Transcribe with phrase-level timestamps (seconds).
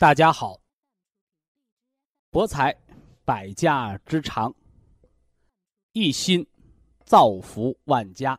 [0.00, 0.60] 大家好。
[2.30, 2.72] 博采
[3.24, 4.54] 百家之长，
[5.90, 6.46] 一心
[7.04, 8.38] 造福万家。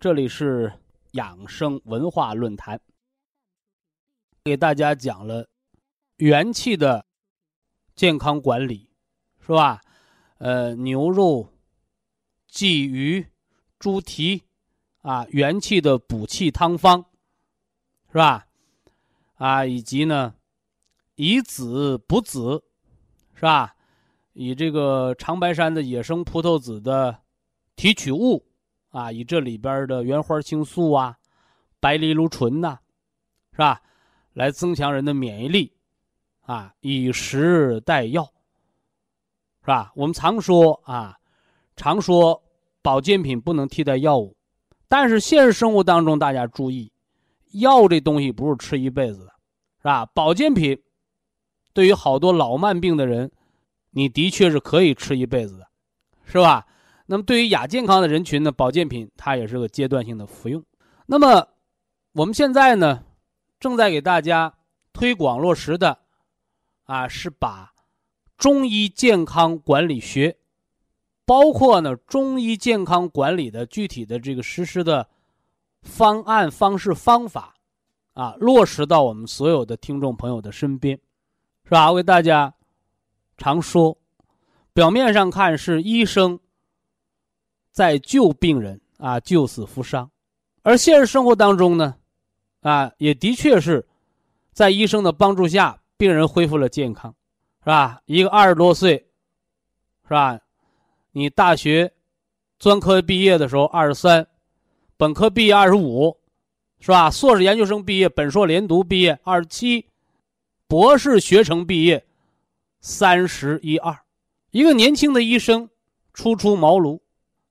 [0.00, 0.80] 这里是
[1.12, 2.80] 养生文化论坛。
[4.42, 5.48] 给大家讲了
[6.16, 7.06] 元气的
[7.94, 8.90] 健康管理，
[9.38, 9.80] 是吧？
[10.38, 11.52] 呃，牛肉、
[12.50, 13.24] 鲫鱼、
[13.78, 14.42] 猪蹄
[15.02, 17.04] 啊，元气的补气汤方，
[18.08, 18.45] 是吧？
[19.36, 20.34] 啊，以及呢，
[21.14, 22.62] 以子补子，
[23.34, 23.74] 是吧？
[24.32, 27.18] 以这个长白山的野生葡萄籽的
[27.74, 28.44] 提取物
[28.90, 31.16] 啊，以这里边的原花青素啊、
[31.80, 32.78] 白藜芦醇呐，
[33.52, 33.80] 是吧？
[34.34, 35.72] 来增强人的免疫力，
[36.42, 38.24] 啊，以食代药，
[39.60, 39.92] 是吧？
[39.94, 41.16] 我们常说啊，
[41.76, 42.42] 常说
[42.82, 44.36] 保健品不能替代药物，
[44.88, 46.92] 但是现实生活当中，大家注意，
[47.52, 49.32] 药这东西不是吃一辈子的，
[49.78, 50.06] 是吧？
[50.06, 50.80] 保健品
[51.72, 53.30] 对于好多老慢病的人，
[53.90, 55.68] 你的确是可以吃一辈子的，
[56.24, 56.66] 是吧？
[57.06, 60.62] 那么对于亚健康的人群呢，保健品它也是个阶段性的服用。
[61.06, 61.46] 那么
[62.12, 63.04] 我们现在呢？
[63.58, 64.52] 正在给大家
[64.92, 65.98] 推广落实的，
[66.84, 67.72] 啊，是把
[68.36, 70.36] 中医健康管理学，
[71.24, 75.08] 包括呢中医健康管理的具体的这个实施的
[75.86, 77.54] 方案、方式、方法，
[78.12, 80.98] 啊，落实到我们所有的听众朋友的身边，
[81.64, 81.90] 是吧？
[81.90, 82.52] 我给大家
[83.38, 83.96] 常说，
[84.74, 86.38] 表面上看是医生
[87.70, 90.10] 在救病人啊，救死扶伤，
[90.62, 91.94] 而现实生活当中呢？
[92.60, 93.86] 啊，也的确是，
[94.52, 97.14] 在医生的帮助下，病人恢复了健康，
[97.60, 98.02] 是吧？
[98.06, 98.96] 一个二十多岁，
[100.02, 100.38] 是吧？
[101.12, 101.92] 你大学
[102.58, 104.26] 专科毕业的时候二十三，
[104.96, 106.16] 本科毕业二十五，
[106.80, 107.10] 是吧？
[107.10, 109.86] 硕士研究生毕业，本硕连读毕业二十七，
[110.66, 112.02] 博士学成毕业
[112.80, 113.98] 三十一二，
[114.52, 115.68] 一个年轻的医生
[116.14, 116.98] 初出茅庐，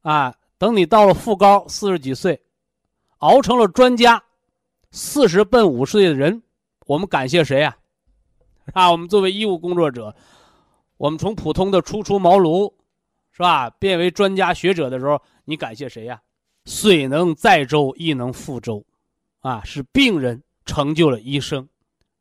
[0.02, 2.42] 啊，等你到了副高四十几岁，
[3.20, 4.24] 熬成了专家。
[4.92, 6.42] 四十奔五十岁的人，
[6.86, 7.76] 我们感谢谁呀？
[8.74, 10.16] 啊，我们作为医务工作者，
[10.96, 12.74] 我们从普通的初出茅庐，
[13.34, 16.22] 是吧，变为专家学者的时候，你感谢谁呀？
[16.66, 18.86] 水能载舟，亦能覆舟，
[19.40, 21.68] 啊，是病人成就了医生，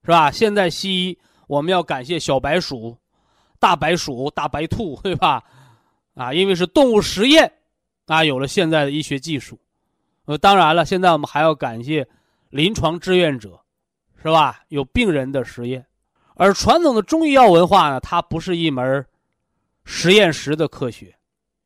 [0.03, 0.31] 是吧？
[0.31, 2.97] 现在西医我们要感谢小白鼠、
[3.59, 5.43] 大白鼠、大白兔，对吧？
[6.15, 7.53] 啊，因为是动物实验，
[8.07, 9.59] 啊，有了现在的医学技术。
[10.27, 12.07] 呃，当然了，现在我们还要感谢。
[12.51, 13.61] 临床志愿者，
[14.23, 14.63] 是吧？
[14.69, 15.85] 有病人的实验，
[16.37, 19.05] 而传统的中医药文化呢，它不是一门
[19.85, 21.13] 实验室的科学，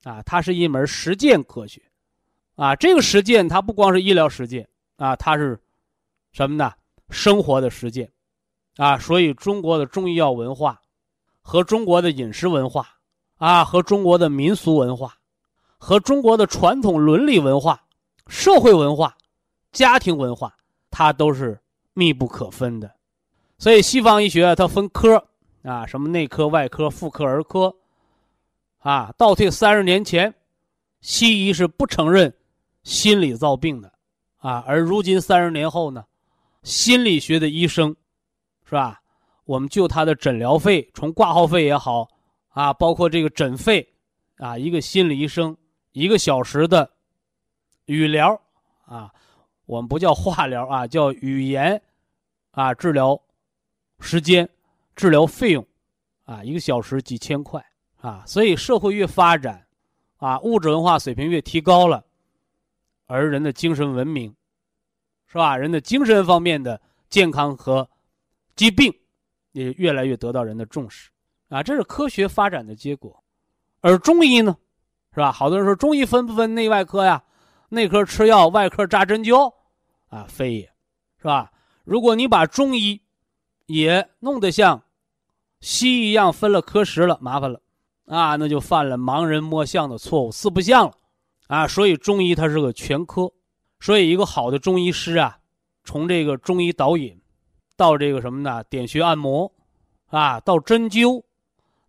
[0.04, 1.82] 啊，它是一门实践科学，
[2.58, 5.58] 啊，这个实践它不光是医疗实践，啊，它是
[6.32, 6.72] 什么呢？
[7.08, 8.10] 生活的实践，
[8.76, 10.80] 啊，所以中国的中医药文化
[11.40, 12.88] 和中国的饮食文化，
[13.36, 15.16] 啊，和中国的民俗文化，
[15.78, 17.80] 和中国的传统伦理文化、
[18.26, 19.16] 社会文化、
[19.70, 20.52] 家庭文化。
[20.90, 21.60] 它都是
[21.92, 22.90] 密不可分的，
[23.58, 25.22] 所以西方医学它分科
[25.62, 27.76] 啊，什么内科、外科、妇科、儿科，
[28.78, 30.34] 啊，倒退三十年前，
[31.02, 32.34] 西医是不承认
[32.88, 33.92] 心理造病的，
[34.38, 36.02] 啊，而如今三十年后呢，
[36.62, 37.94] 心理学的医生，
[38.64, 39.02] 是吧？
[39.44, 42.08] 我们就他的诊疗费，从挂号费也好，
[42.48, 43.86] 啊，包括这个诊费，
[44.38, 45.54] 啊，一个心理医生
[45.92, 46.90] 一个小时的
[47.84, 48.40] 语疗，
[48.86, 49.12] 啊。
[49.66, 51.82] 我们不叫化疗啊，叫语言，
[52.52, 53.20] 啊，治疗
[54.00, 54.48] 时间、
[54.96, 55.66] 治疗费用，
[56.24, 57.62] 啊，一个小时几千块
[58.00, 58.24] 啊。
[58.26, 59.66] 所以社会越发展，
[60.16, 62.02] 啊，物质文化水平越提高了，
[63.08, 64.32] 而人的精神文明，
[65.26, 65.56] 是吧？
[65.56, 67.88] 人的精神方面的健康和
[68.54, 68.94] 疾病，
[69.52, 71.10] 也越来越得到人的重视，
[71.48, 73.20] 啊，这是科学发展的结果。
[73.80, 74.56] 而中医呢，
[75.14, 75.32] 是吧？
[75.32, 77.24] 好多人说中医分不分内外科呀？
[77.70, 79.52] 内科吃药，外科扎针灸，
[80.08, 80.72] 啊，非也，
[81.16, 81.50] 是吧？
[81.84, 83.00] 如果你把中医
[83.66, 84.82] 也弄得像
[85.60, 87.60] 西医一样分了科室了，麻烦了，
[88.06, 90.94] 啊，那就犯了盲人摸象的错误，四不像了，
[91.48, 93.32] 啊，所以中医它是个全科，
[93.80, 95.40] 所以一个好的中医师啊，
[95.82, 97.20] 从这个中医导引，
[97.76, 98.62] 到这个什么呢？
[98.64, 99.52] 点穴按摩，
[100.06, 101.24] 啊，到针灸，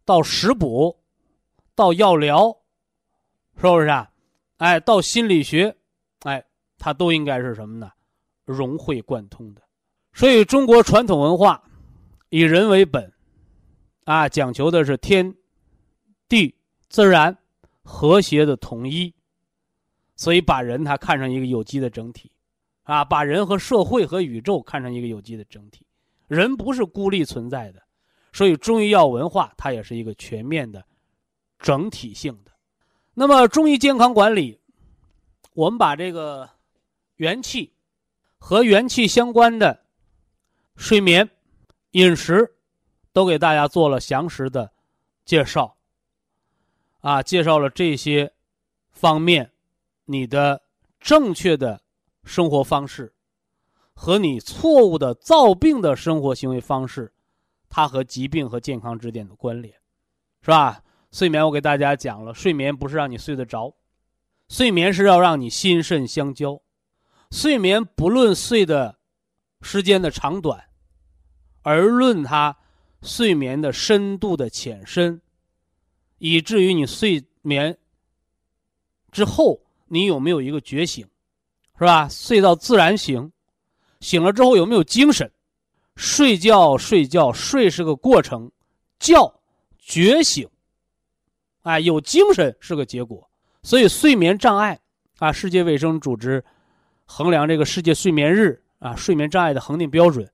[0.03, 0.97] 到食补，
[1.75, 2.57] 到药疗，
[3.55, 4.09] 是不是啊？
[4.57, 5.75] 哎，到心理学，
[6.23, 6.43] 哎，
[6.77, 7.91] 它都应该是什么呢？
[8.45, 9.61] 融会贯通的。
[10.11, 11.63] 所以中国传统文化
[12.29, 13.13] 以人为本。
[14.05, 15.35] 啊，讲求的是天
[16.27, 16.55] 地
[16.89, 17.37] 自然
[17.83, 19.13] 和谐的统一，
[20.19, 22.29] 所以把人他看成一个有机的整体，
[22.83, 25.85] 啊，把人和社会和宇宙看成一个有机的整体，
[26.27, 27.81] 人不是孤立存在的，
[28.33, 30.85] 所以中医药文化它也是一个全面的、
[31.57, 32.51] 整体性的。
[33.13, 34.59] 那么中医健康管理，
[35.53, 36.49] 我们把这个
[37.15, 37.71] 元气
[38.37, 39.85] 和元气相关的
[40.75, 41.29] 睡眠、
[41.91, 42.55] 饮食。
[43.11, 44.71] 都给大家做了详实的
[45.25, 45.75] 介绍，
[47.01, 48.31] 啊，介绍了这些
[48.91, 49.51] 方面，
[50.09, 50.59] 你的
[50.99, 51.79] 正确的
[52.23, 53.13] 生活方式
[53.93, 57.13] 和你错误的造病的生活行为方式，
[57.69, 59.73] 它和疾病和健康之间的关联，
[60.41, 60.83] 是吧？
[61.11, 63.75] 睡眠我给大家讲了，睡眠不是让你睡得着，
[64.47, 66.59] 睡眠是要让你心肾相交，
[67.29, 68.97] 睡眠不论睡的
[69.61, 70.65] 时间的长短，
[71.61, 72.57] 而论它。
[73.01, 75.21] 睡眠的深度的浅深，
[76.17, 77.77] 以至于你睡眠
[79.09, 81.05] 之后，你有没有一个觉醒，
[81.77, 82.07] 是吧？
[82.07, 83.31] 睡到自然醒，
[83.99, 85.29] 醒了之后有没有精神？
[85.95, 88.49] 睡觉睡觉睡是个过程，
[88.99, 89.15] 觉
[89.77, 90.47] 觉醒，
[91.63, 93.29] 哎，有精神是个结果。
[93.63, 94.79] 所以睡眠障碍
[95.17, 96.43] 啊，世界卫生组织
[97.05, 100.31] 衡量这个世界睡眠日啊，睡眠障碍的恒定标准，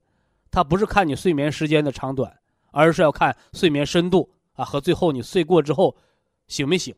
[0.50, 2.32] 它不是看你睡眠时间的长短。
[2.72, 5.96] 而是要看睡眠深度啊，和最后你睡过之后
[6.46, 6.94] 醒没醒。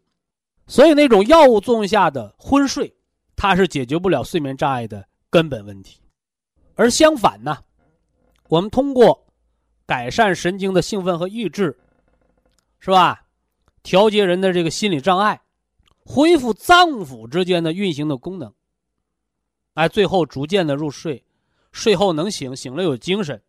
[0.68, 2.94] 所以那种药物作用下的昏睡，
[3.34, 6.00] 它是解决不了睡眠障碍的根本问题。
[6.74, 7.64] 而相反呢，
[8.48, 9.26] 我们通过
[9.86, 11.76] 改善神经的兴奋和抑制，
[12.78, 13.24] 是吧？
[13.82, 15.40] 调节人的这个心理障碍，
[16.04, 18.52] 恢复脏腑之间的运行的功能，
[19.72, 21.24] 哎，最后逐渐的入睡，
[21.72, 23.42] 睡后能醒，醒了有精神。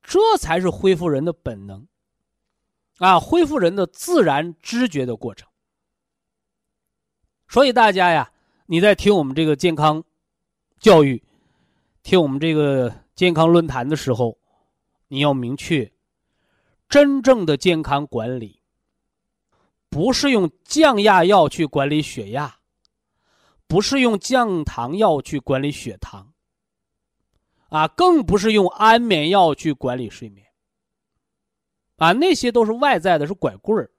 [0.00, 1.88] 这才是恢复人的本能，
[2.98, 5.48] 啊，恢复人的自然知觉的过程。
[7.48, 8.30] 所以大家呀，
[8.66, 10.02] 你在听我们这个健康
[10.78, 11.22] 教育，
[12.02, 14.38] 听我们这个健康论坛的时候，
[15.08, 15.92] 你要明确，
[16.88, 18.60] 真正的健康管理，
[19.88, 22.56] 不是用降压药去管理血压，
[23.66, 26.32] 不是用降糖药去管理血糖。
[27.70, 30.46] 啊，更不是用安眠药去管理睡眠。
[31.96, 33.90] 啊，那些都是外在的，是拐棍儿。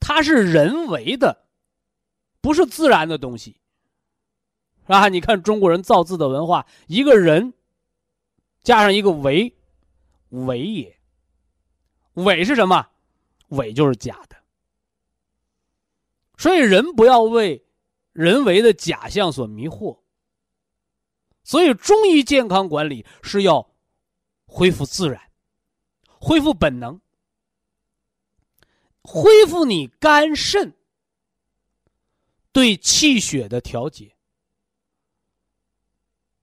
[0.00, 1.41] 它是人为的，
[2.42, 3.56] 不是自然的东西。
[4.84, 7.54] 啊，你看中国人造字的文化，一个人
[8.62, 9.56] 加上一个为”，
[10.28, 10.98] 为也。
[12.14, 12.88] 伪是什么？
[13.48, 14.36] 伪就是假的。
[16.36, 17.64] 所以人不要为
[18.12, 20.00] 人为的假象所迷惑。
[21.44, 23.70] 所以，中医健康管理是要
[24.46, 25.20] 恢复自然，
[26.20, 27.00] 恢复本能，
[29.02, 30.74] 恢复你肝肾
[32.52, 34.14] 对气血的调节，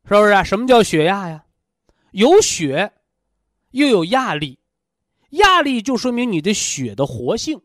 [0.05, 0.43] 是不是啊？
[0.43, 1.45] 什么叫血压呀？
[2.11, 2.91] 有血，
[3.71, 4.57] 又有压力，
[5.29, 7.61] 压力就说明你的血的活性，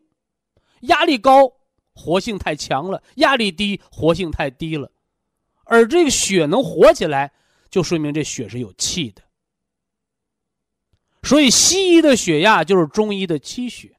[0.81, 1.51] 压力高，
[1.93, 4.91] 活性太强了；压力低，活性太低了。
[5.63, 7.33] 而这个血能活起来，
[7.71, 9.23] 就说明这血是有气的。
[11.23, 13.97] 所以西医的血压就是中医的气血。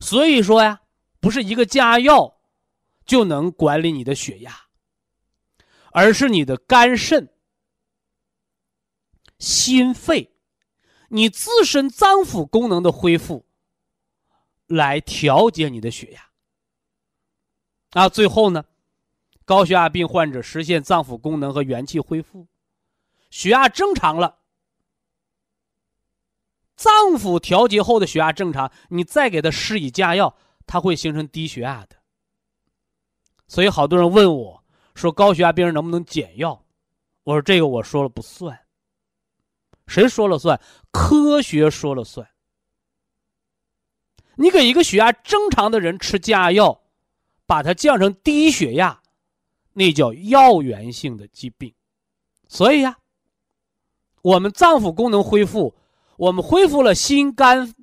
[0.00, 0.82] 所以说呀，
[1.26, 2.36] 不是一个加药
[3.04, 4.68] 就能管理你的血压，
[5.90, 7.28] 而是你的肝肾、
[9.36, 10.36] 心肺，
[11.08, 13.44] 你自身脏腑功能的恢复，
[14.68, 16.30] 来调节你的血压。
[17.90, 18.64] 啊，最后呢？
[19.44, 22.46] 高血压病患者实现脏腑功能和元气恢复，
[23.30, 24.38] 血压正常了，
[26.76, 31.96] 脏腑调节后的血压正常，你再给他施以加药，他会形成低血压的。
[33.48, 36.64] 所以好多人问我说，高血压病人能不能减药？
[37.22, 38.58] 我说这个我说了不算，
[39.86, 40.60] 谁说了算？
[40.90, 42.28] 科学说了算。
[44.36, 46.82] 你给一个血压正常的人吃降压药，
[47.46, 49.00] 把它降成低血压，
[49.72, 51.74] 那叫药源性的疾病。
[52.48, 52.98] 所以呀，
[54.22, 55.74] 我们脏腑功能恢复，
[56.16, 57.74] 我们恢复了心肝、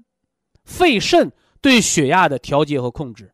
[0.64, 1.32] 肺肾
[1.64, 3.34] 对血压的调节和控制，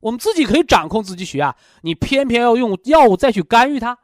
[0.00, 1.56] 我们自己可以掌控自己血压。
[1.80, 3.98] 你偏偏要用药物再去干预它，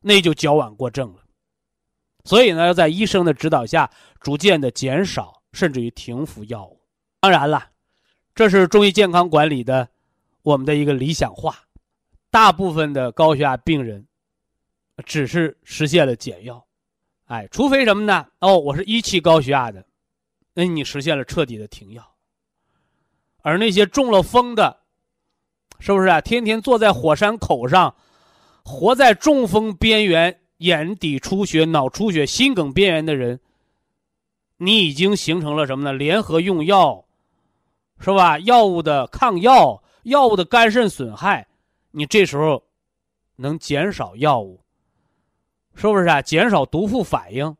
[0.00, 1.22] 那就矫枉过正了。
[2.24, 3.90] 所以呢，要在医生的指导下，
[4.20, 6.80] 逐渐的减少，甚至于停服药物。
[7.20, 7.70] 当然了，
[8.34, 9.86] 这是中医健康管理的
[10.40, 11.58] 我们的一个理想化。
[12.30, 14.06] 大部分的高血压病人
[15.04, 16.66] 只是实现了减药，
[17.26, 18.26] 哎，除非什么呢？
[18.40, 19.86] 哦，我是一期高血压的，
[20.54, 22.14] 那你实现了彻底的停药。
[23.42, 24.78] 而那些中了风的，
[25.78, 26.20] 是不是啊？
[26.20, 27.94] 天天坐在火山口上，
[28.64, 30.38] 活在中风边缘。
[30.58, 33.38] 眼底出血、脑出血、心梗边缘的人，
[34.56, 35.92] 你已经形成了什么呢？
[35.92, 37.04] 联合用药，
[38.00, 38.40] 是吧？
[38.40, 41.46] 药物的抗药、药物的肝肾损害，
[41.92, 42.60] 你这时候
[43.36, 44.60] 能减少药物，
[45.76, 46.20] 是不是啊？
[46.20, 47.56] 减少毒副反应，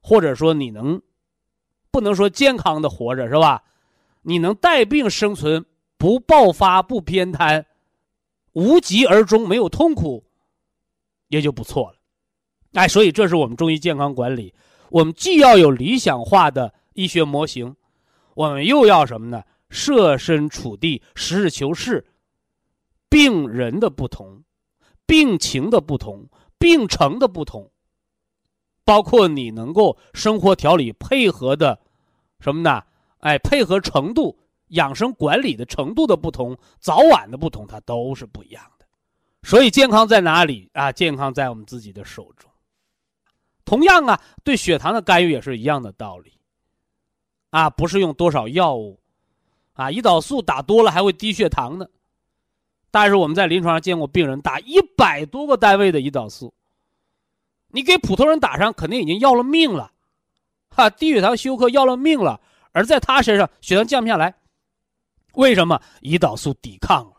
[0.00, 0.98] 或者说你能
[1.90, 3.62] 不能说健康的活着，是吧？
[4.24, 5.64] 你能带病生存，
[5.96, 7.64] 不爆发、不偏瘫，
[8.52, 10.24] 无疾而终，没有痛苦，
[11.28, 11.98] 也就不错了。
[12.72, 14.52] 哎，所以这是我们中医健康管理，
[14.88, 17.76] 我们既要有理想化的医学模型，
[18.34, 19.44] 我们又要什么呢？
[19.70, 22.06] 设身处地、实事求是，
[23.08, 24.42] 病人的不同，
[25.04, 26.28] 病情的不同，
[26.58, 27.70] 病程的不同，
[28.84, 31.80] 包括你能够生活调理配合的
[32.40, 32.82] 什么呢？
[33.24, 34.38] 哎，配合程度、
[34.68, 38.84] 养生管理的程度的不同，早晚的不同，它都是不一样的。
[39.42, 40.92] 所以健康在哪里啊？
[40.92, 42.50] 健康在我们自己的手中。
[43.64, 46.34] 同样啊，对血糖的干预也是一样的道理，
[47.48, 49.00] 啊，不是用多少药物，
[49.72, 51.86] 啊，胰岛素打多了还会低血糖呢。
[52.90, 56.52] 但是我们在临床上见过病人打一百多个单位的胰岛素，
[57.68, 59.92] 你给普通人打上肯定已经要了命了，
[60.68, 62.38] 哈，低血糖休克要了命了，
[62.74, 64.34] 而在他身上血糖降不下来，
[65.34, 65.80] 为什么？
[66.02, 67.14] 胰岛素抵抗了，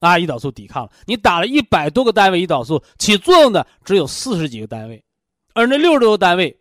[0.00, 5.02] 啊，胰岛素抵抗了，你打了一百多个单位胰岛素，起作用的只有四十几个单位。
[5.54, 6.60] 而那六十多个单位，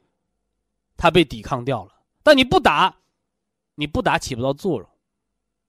[0.96, 1.92] 它被抵抗掉了。
[2.24, 2.96] 但你不打，
[3.74, 4.90] 你不打起不到作用，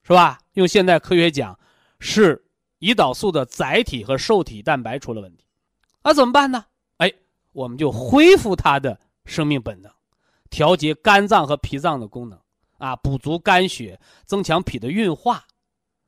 [0.03, 0.39] 是吧？
[0.53, 1.59] 用现代科学讲，
[2.01, 2.45] 是
[2.81, 5.47] 胰岛素的载体和受体蛋白出了问题。
[6.03, 6.67] 那怎么办呢？
[6.99, 7.11] 哎，
[7.53, 9.91] 我们就恢复它的生命本能，
[10.51, 12.39] 调节肝脏和脾脏的功能，
[12.83, 15.45] 啊，补足肝血，增强脾的运化，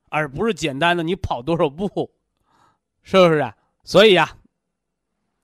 [0.08, 2.10] 而不是简单的你跑多少步，
[3.04, 3.56] 是不是啊？
[3.84, 4.36] 所以呀，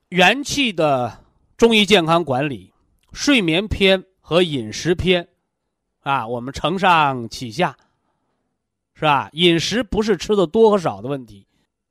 [0.09, 1.19] 元气的。
[1.55, 2.73] 中医健康管理，
[3.13, 5.29] 睡眠篇和饮食篇，
[5.99, 7.77] 啊，我们承上启下，
[8.95, 9.29] 是吧？
[9.33, 11.47] 饮食不是吃的多和少的问题，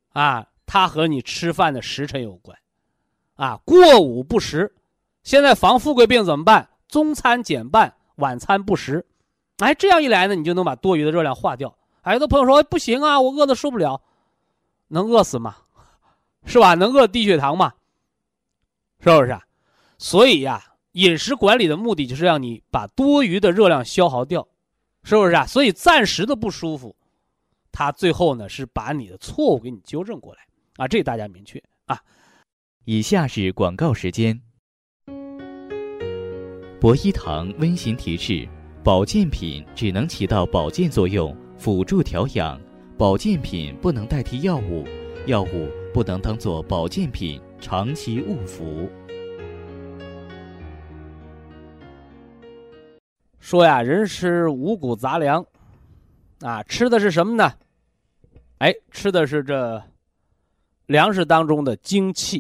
[0.09, 2.59] 啊，它和你吃饭的时辰有关，
[3.37, 4.75] 啊，过午不食，
[5.23, 6.69] 现在防富贵病怎么办？
[6.89, 9.07] 中餐减半，晚餐不食，
[9.61, 11.77] 哎，这样一来呢，你就能把多余的热量化掉。
[12.13, 14.03] 有的朋友说不行啊，我饿的受不了，
[14.89, 15.57] 能饿死吗？
[16.45, 16.75] 是吧？
[16.75, 17.75] 能饿低血糖吗？
[19.01, 19.43] 是不是啊？
[19.99, 20.63] 所以呀，
[20.93, 24.49] 饮食管理的目的就是让你把多余的热量消耗掉，
[25.03, 25.47] 是不是啊？
[25.47, 26.97] 所以暂时的不舒服，
[27.71, 30.41] 它最后呢是把你的错误给你纠正过来
[30.77, 32.01] 啊，这大家明确啊。
[32.87, 34.41] 以下是广告时间。
[36.81, 38.49] 博一堂温馨提示：
[38.83, 42.59] 保健品只能起到保健作用，辅助调养；
[42.97, 44.87] 保健品不能代替药物，
[45.27, 48.89] 药物不能当做保健品长期误服。
[53.39, 55.45] 说呀，人吃五谷杂粮，
[56.41, 57.53] 啊，吃的是什么呢？
[58.61, 59.83] 哎，吃的是这
[60.87, 62.39] 粮食当中的精气，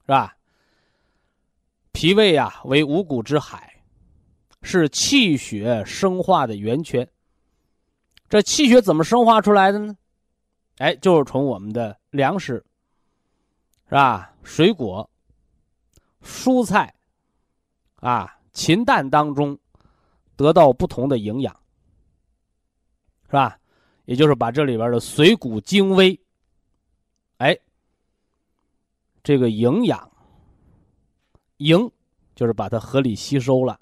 [0.00, 0.34] 是吧？
[1.92, 3.73] 脾胃呀，为五谷之海，
[4.64, 7.08] 是气血生化的源泉。
[8.28, 9.96] 这气血怎么生化出来的呢？
[10.78, 12.64] 哎，就是从我们的粮食，
[13.88, 14.34] 是吧？
[14.42, 15.08] 水果、
[16.22, 16.92] 蔬菜，
[17.96, 18.36] 啊。
[18.54, 19.58] 禽蛋当中
[20.36, 21.52] 得到不同的营养，
[23.26, 23.58] 是吧？
[24.04, 26.16] 也就是把这里边的水谷精微，
[27.38, 27.58] 哎，
[29.24, 30.08] 这个营养
[31.56, 31.90] 营
[32.36, 33.80] 就是把它合理吸收了。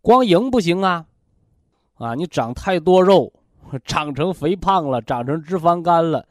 [0.00, 1.06] 光营不行啊，
[1.94, 3.32] 啊，你长太多肉，
[3.84, 6.26] 长成肥胖了，长成脂肪肝了，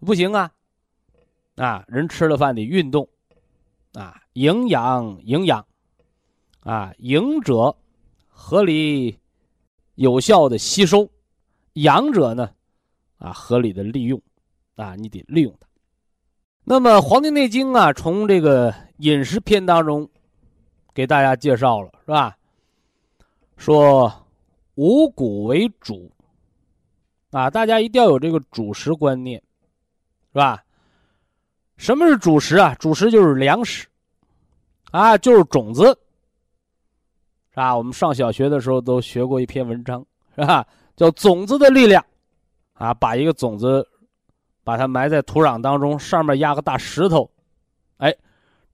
[0.00, 0.50] 不行啊！
[1.56, 3.06] 啊，人吃了饭得运动，
[3.92, 5.64] 啊，营养营养，
[6.60, 7.76] 啊，营者
[8.26, 9.18] 合理
[9.96, 11.08] 有效的吸收，
[11.74, 12.50] 养者呢，
[13.18, 14.20] 啊，合理的利用，
[14.76, 15.68] 啊，你得利用它。
[16.64, 20.08] 那么《黄帝内经》啊，从这个饮食篇当中
[20.94, 22.36] 给大家介绍了，是吧？
[23.56, 24.12] 说
[24.74, 26.10] 五谷为主，
[27.30, 29.40] 啊，大家一定要有这个主食观念，
[30.32, 30.62] 是吧？
[31.76, 32.74] 什么是主食啊？
[32.76, 33.86] 主食就是粮食，
[34.90, 35.86] 啊，就是种子，
[37.50, 37.76] 是吧？
[37.76, 40.04] 我们上小学的时候都学过一篇文章，
[40.34, 40.66] 是吧？
[40.96, 42.04] 叫种子的力量，
[42.74, 43.86] 啊，把一个种子，
[44.62, 47.28] 把它埋在土壤当中，上面压个大石头，
[47.96, 48.14] 哎，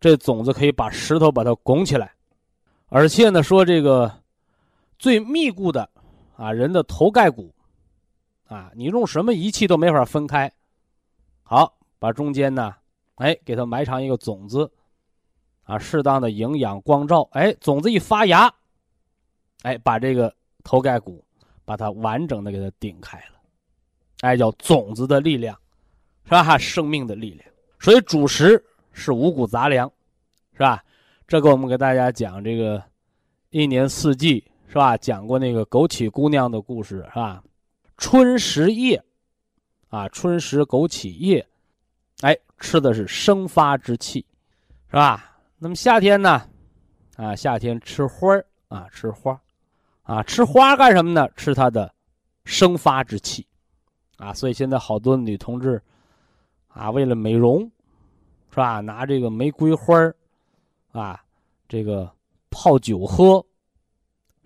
[0.01, 2.13] 这种子可以把石头把它拱起来，
[2.89, 4.13] 而且呢，说这个
[4.99, 5.89] 最密固的，
[6.37, 7.55] 啊，人的头盖骨，
[8.47, 10.53] 啊，你用什么仪器都没法分开，
[11.43, 12.75] 好，把中间呢。
[13.17, 14.71] 哎，给它埋上一个种子，
[15.65, 18.49] 啊，适当的营养光照，哎，种子一发芽，
[19.63, 21.25] 哎，把这个头盖骨，
[21.65, 23.41] 把它完整的给它顶开了，
[24.21, 25.59] 哎，叫种子的力量，
[26.23, 26.57] 是吧？
[26.59, 27.45] 生命的力量。
[27.81, 29.91] 所以主食是五谷杂粮，
[30.53, 30.85] 是吧？
[31.27, 32.81] 这个我们给大家讲这个
[33.51, 34.97] 一年四季，是吧？
[34.97, 37.43] 讲过那个枸杞姑娘的故事，是吧？
[37.97, 39.03] 春食叶，
[39.89, 41.45] 啊，春食枸杞叶。
[42.21, 44.25] 哎，吃的是生发之气，
[44.89, 45.39] 是吧？
[45.59, 46.43] 那么夏天呢？
[47.17, 49.41] 啊，夏天吃花儿啊，吃花
[50.03, 51.29] 啊，吃花干什么呢？
[51.35, 51.93] 吃它的
[52.45, 53.47] 生发之气，
[54.17, 55.83] 啊，所以现在好多女同志
[56.69, 57.61] 啊，为了美容，
[58.51, 58.81] 是吧？
[58.81, 60.15] 拿这个玫瑰花儿
[60.93, 61.21] 啊，
[61.69, 62.11] 这个
[62.51, 63.45] 泡酒喝，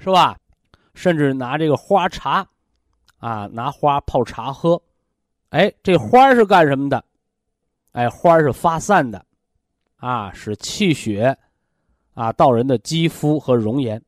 [0.03, 0.37] 是吧？
[0.95, 2.47] 甚至拿这个花茶
[3.19, 4.83] 啊，拿花泡茶喝，
[5.51, 7.03] 哎，这花是干什么的？
[7.93, 9.25] 哎，花是发散的，
[9.97, 11.39] 啊，使气血，
[12.15, 14.03] 啊，到人的肌肤和容颜。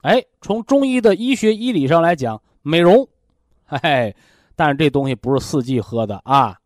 [0.00, 3.06] 哎，从中医的医学医理上来讲，美容，
[3.66, 4.16] 嘿嘿。
[4.56, 6.58] 但是这东西不是四季喝的啊，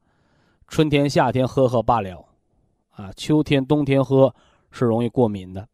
[0.68, 2.25] 春天、夏天喝喝罢了，
[2.90, 4.35] 啊，秋天、冬天喝
[4.70, 5.68] 是容易过敏的，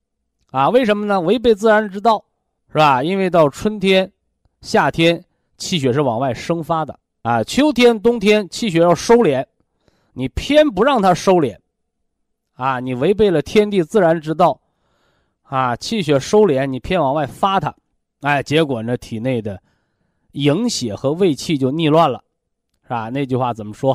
[0.50, 1.20] 啊，为什么呢？
[1.20, 2.24] 违背自然之道，
[2.70, 3.02] 是吧？
[3.02, 4.10] 因为到春天、
[4.60, 5.24] 夏天，
[5.56, 9.44] 气血是往外生发的，啊，秋天、冬天气血要收敛。
[10.12, 11.56] 你偏不让它收敛，
[12.54, 14.60] 啊，你违背了天地自然之道，
[15.42, 17.72] 啊，气血收敛，你偏往外发它，
[18.22, 19.62] 哎，结果呢，体内的
[20.32, 22.20] 营血和胃气就逆乱了，
[22.82, 23.08] 是吧？
[23.10, 23.92] 那句话怎么说？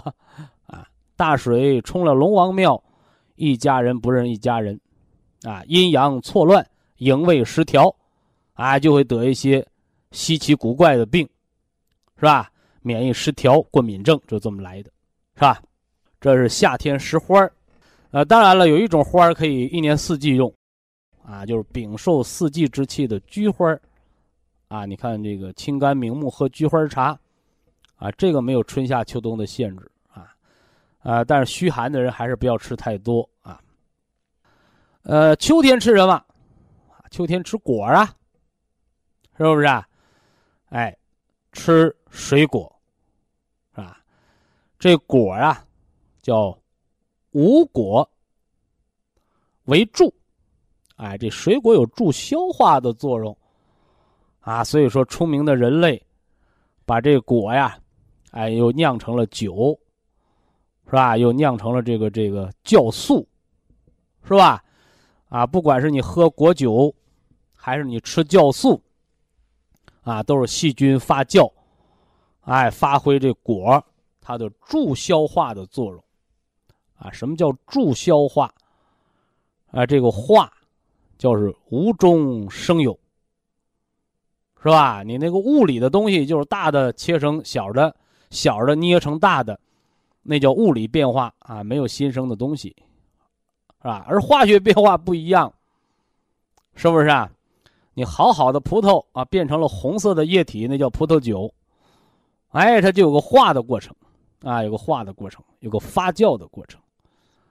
[0.65, 2.81] 啊，大水冲了龙王庙，
[3.35, 4.79] 一家人不认一家人，
[5.43, 6.65] 啊，阴阳错乱，
[6.99, 7.93] 营卫失调，
[8.53, 9.65] 啊，就会得一些
[10.11, 11.27] 稀奇古怪的病，
[12.17, 12.49] 是吧？
[12.81, 14.91] 免疫失调、过敏症就这么来的，
[15.35, 15.61] 是吧？
[16.19, 17.51] 这是夏天食花儿，
[18.11, 20.53] 呃，当然了，有一种花儿可以一年四季用，
[21.23, 23.81] 啊，就是禀受四季之气的菊花儿，
[24.67, 27.17] 啊，你看这个清肝明目喝菊花茶，
[27.95, 30.33] 啊，这个没有春夏秋冬的限制啊，
[30.99, 33.59] 啊，但是虚寒的人还是不要吃太多啊。
[35.03, 36.21] 呃，秋天吃什么？
[37.11, 38.13] 秋天吃果啊，
[39.37, 39.87] 是不是啊？
[40.69, 40.97] 哎，
[41.51, 42.73] 吃水果，
[43.75, 43.97] 是吧？
[44.79, 45.65] 这果啊。
[46.21, 46.57] 叫
[47.31, 48.09] 五果
[49.65, 50.13] 为助，
[50.95, 53.37] 哎，这水果有助消化的作用
[54.39, 56.01] 啊，所以说聪明的人类
[56.85, 57.77] 把这果呀，
[58.31, 59.77] 哎，又酿成了酒，
[60.85, 61.17] 是吧？
[61.17, 63.27] 又酿成了这个这个酵素，
[64.23, 64.63] 是吧？
[65.27, 66.95] 啊，不管是你喝果酒，
[67.53, 68.81] 还是你吃酵素，
[70.03, 71.51] 啊，都是细菌发酵，
[72.41, 73.83] 哎，发挥这果
[74.21, 76.03] 它的助消化的作用。
[76.95, 78.53] 啊，什么叫助消化？
[79.71, 80.51] 啊，这个化，
[81.17, 82.97] 就是无中生有，
[84.61, 85.03] 是吧？
[85.03, 87.93] 你那个物理的东西，就是大的切成小的，
[88.29, 89.59] 小的捏成大的，
[90.21, 92.75] 那叫物理变化啊，没有新生的东西，
[93.81, 94.05] 是吧？
[94.07, 95.51] 而化学变化不一样，
[96.75, 97.29] 是不是啊？
[97.93, 101.53] 你好好的葡萄啊，变成了红色的液体，那叫葡萄酒，
[102.49, 103.95] 哎，它就有个化的过程，
[104.41, 106.79] 啊，有个化的过程，有个发酵的过程。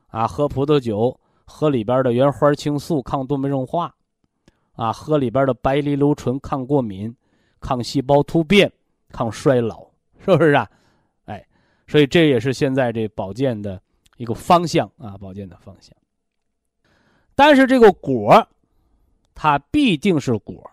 [0.08, 3.94] 啊，喝葡萄酒，喝里边的原花青素抗动脉硬化，
[4.74, 7.16] 啊，喝里边的白藜芦醇抗过敏、
[7.60, 8.70] 抗细胞突变、
[9.10, 9.86] 抗衰老，
[10.18, 10.68] 是不是啊？
[11.24, 11.46] 哎，
[11.86, 13.80] 所以这也是现在这保健的
[14.18, 15.96] 一个方向啊，保健的方向。
[17.34, 18.46] 但是这个果，
[19.34, 20.70] 它必定是果，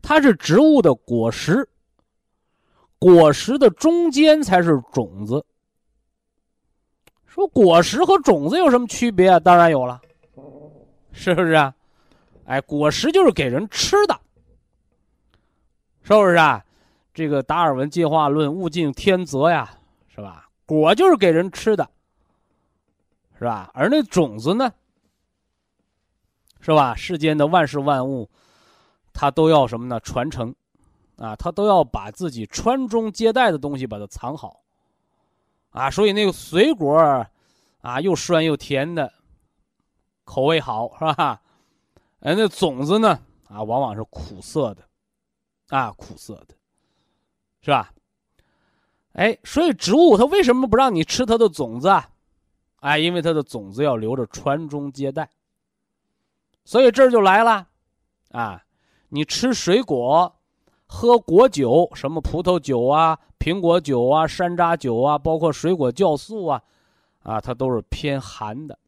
[0.00, 1.68] 它是植物的果实，
[2.98, 5.44] 果实的中间才是种子。
[7.26, 9.40] 说果实和种子有什么区别啊？
[9.40, 10.00] 当然有了，
[11.12, 11.74] 是不是啊？
[12.44, 14.20] 哎，果实就是给人吃的，
[16.02, 16.62] 是不是啊？
[17.14, 19.70] 这个达尔文进化论，物竞天择呀，
[20.08, 20.48] 是吧？
[20.66, 21.88] 果就是给人吃的，
[23.38, 23.70] 是吧？
[23.72, 24.72] 而那种子呢，
[26.64, 26.94] 是吧？
[26.94, 28.30] 世间的万事万物，
[29.12, 29.98] 它都要什么呢？
[29.98, 30.54] 传承，
[31.16, 34.60] 啊，它都要把自己传宗接代的东西把它藏好，
[35.70, 36.96] 啊，所以那个水果，
[37.80, 39.12] 啊，又酸又甜的，
[40.24, 41.42] 口味好，是吧？
[42.20, 43.18] 哎，那种子呢？
[43.48, 44.84] 啊，往往是苦涩的，
[45.70, 46.54] 啊，苦涩的，
[47.60, 47.92] 是吧？
[49.14, 52.08] 哎，所以植物它为什么不让你吃它的种子啊？
[52.78, 55.28] 哎，因为它的种子要留着传宗接代。
[56.64, 57.68] 所以这儿就来了，
[58.30, 58.62] 啊，
[59.08, 60.40] 你吃水果，
[60.86, 66.62] 喝果酒，什么葡萄酒啊、苹果酒啊、山楂酒啊，包括水果酵素啊，
[67.22, 68.78] 啊，它都是偏寒的。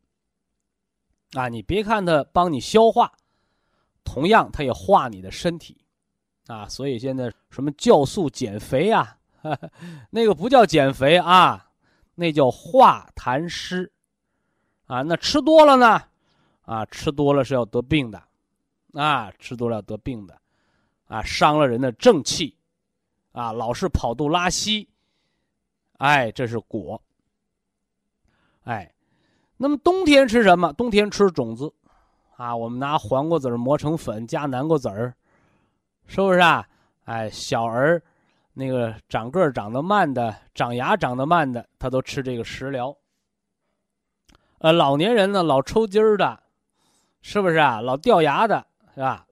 [1.33, 3.13] 啊，你别看它帮你消化。
[4.05, 5.79] 同样，它也化你的身体，
[6.47, 9.17] 啊，所以现在什么酵素减肥啊，
[10.11, 11.71] 那个不叫减肥啊，
[12.15, 13.91] 那叫化痰湿，
[14.87, 16.03] 啊，那吃多了呢，
[16.65, 18.23] 啊，吃多了是要得病的，
[18.93, 20.39] 啊，吃多了要得病的，
[21.07, 22.57] 啊，伤了人的正气，
[23.33, 24.89] 啊，老是跑肚拉稀，
[25.99, 27.01] 哎，这是果，
[28.65, 28.93] 哎，
[29.57, 30.73] 那么冬天吃什么？
[30.73, 31.73] 冬天吃种子。
[32.37, 35.15] 啊，我们拿黄瓜籽磨成粉，加南瓜籽儿，
[36.05, 36.69] 是不是啊？
[37.05, 38.03] 哎，小儿，
[38.55, 42.93] 那个长个长得慢的，长牙长得慢的，他都吃这个食疗。
[44.59, 46.43] 呃，老年人呢，老抽筋儿的，
[47.27, 47.81] 是不是啊？
[47.81, 49.27] 老掉牙的，是吧？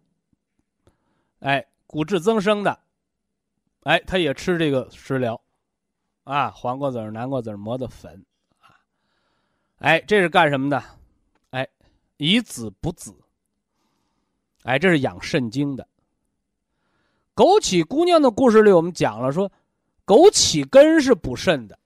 [1.40, 2.80] 哎，骨质增生的，
[3.82, 5.38] 哎，他也吃这个食疗，
[6.24, 8.24] 啊，黄瓜籽、南瓜籽磨的粉，
[8.60, 8.80] 啊，
[9.76, 10.82] 哎，这是干什么的？
[11.50, 11.68] 哎
[12.16, 13.14] 以子补子，
[14.62, 15.86] 哎，这是养肾精的。
[17.34, 19.52] 枸杞姑娘的故事里，我们讲了说，
[20.06, 21.78] 枸杞根是补肾的，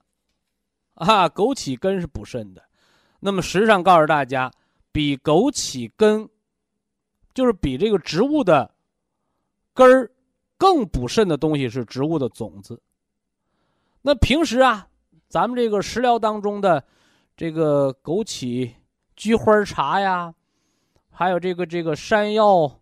[0.94, 2.62] 啊，枸杞根是补肾的。
[3.18, 4.52] 那么实际上告诉大家，
[4.96, 6.26] 比枸杞根，
[7.34, 8.74] 就是比这个植物的
[9.74, 10.10] 根儿
[10.56, 12.80] 更补肾的东西是植物的种子。
[14.00, 14.88] 那平时啊，
[15.28, 16.82] 咱们这个食疗当中的
[17.36, 18.72] 这个枸杞。
[19.14, 20.34] 菊花茶呀，
[21.10, 22.80] 还有这个这个山药、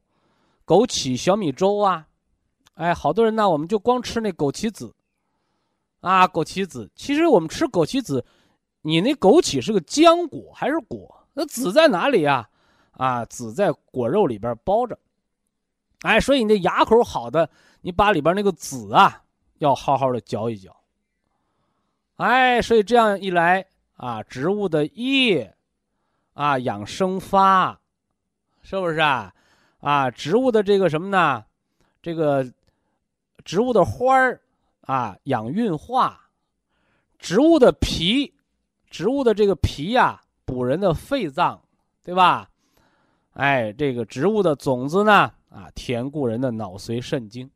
[0.65, 2.07] 枸杞小米粥啊，
[2.75, 4.95] 哎，好多人呢，我们就光吃那枸杞子，
[6.01, 6.89] 啊，枸杞子。
[6.95, 8.25] 其实我们吃枸杞子，
[8.83, 11.24] 你那枸杞是个浆果还是果？
[11.35, 12.49] 那籽在哪里呀？
[12.93, 14.99] 啊，籽在果肉里边包着，
[16.01, 17.51] 哎，所以你那牙口好的，
[17.83, 19.23] 你把里边那个籽啊，
[19.59, 20.75] 要好好的嚼一嚼。
[22.17, 23.67] 哎，所以这样一来
[23.97, 25.55] 啊，植物的叶。
[26.35, 27.79] 啊，养生发，
[28.61, 29.33] 是不是啊？
[29.79, 31.45] 啊，植物的这个什么呢？
[32.03, 32.45] 这个
[33.45, 34.41] 植物的花儿
[34.81, 36.13] 啊，养运化；
[37.21, 38.35] 植物的皮，
[38.91, 41.63] 植物的这个皮呀，补人的肺脏，
[42.03, 42.51] 对吧？
[43.33, 47.51] 哎，这个植物的种子呢，啊，填固人的脑髓肾精。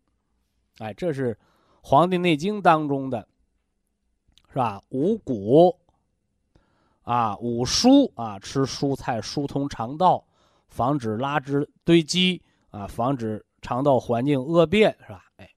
[0.79, 1.35] 哎，这是
[1.83, 3.27] 《黄帝内经》当中的，
[4.49, 4.83] 是吧？
[4.91, 5.79] 五谷。
[7.03, 10.23] 啊，五蔬啊，吃蔬菜疏通肠道，
[10.69, 15.25] 防止拉汁堆积啊，防止肠道环境恶变，是吧？
[15.39, 15.49] 哎，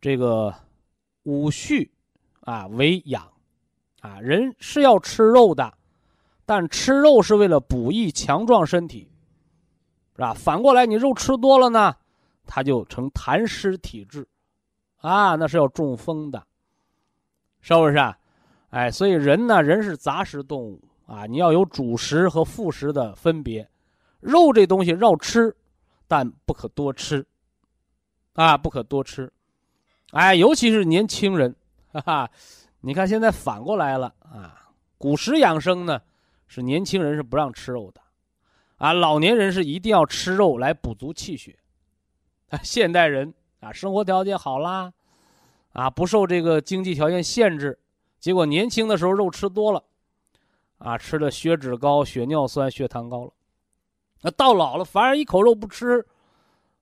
[0.00, 0.54] 这个
[1.24, 1.90] 五畜
[2.42, 3.28] 啊为养
[4.00, 5.76] 啊，人是要吃肉的，
[6.46, 9.10] 但吃肉是为了补益强壮身体，
[10.14, 10.34] 是吧？
[10.34, 11.94] 反过来，你肉吃多了呢，
[12.46, 14.26] 它就成痰湿体质，
[14.98, 16.46] 啊，那是要中风的，
[17.60, 17.96] 是不是？
[17.96, 18.18] 啊？
[18.70, 23.68] 哎，所以人呢，人是杂食动物啊，你要有主食和副食的分别。
[24.20, 25.54] 肉这东西要吃，
[26.08, 27.24] 但不可多吃，
[28.32, 29.32] 啊，不可多吃。
[30.10, 31.54] 哎，尤其是年轻人，
[31.92, 32.30] 哈哈，
[32.80, 34.60] 你看现在反过来了啊。
[34.98, 36.00] 古时养生呢，
[36.46, 38.00] 是年轻人是不让吃肉的，
[38.76, 41.58] 啊，老年人是一定要吃肉来补足气血。
[42.62, 44.92] 现代人啊，生活条件好啦，
[45.72, 47.78] 啊，不受这个经济条件限制。
[48.20, 49.82] 结果年轻的时候肉吃多了，
[50.78, 53.32] 啊，吃的血脂高、血尿酸、血糖高了。
[54.22, 56.06] 那到老了，反而一口肉不吃，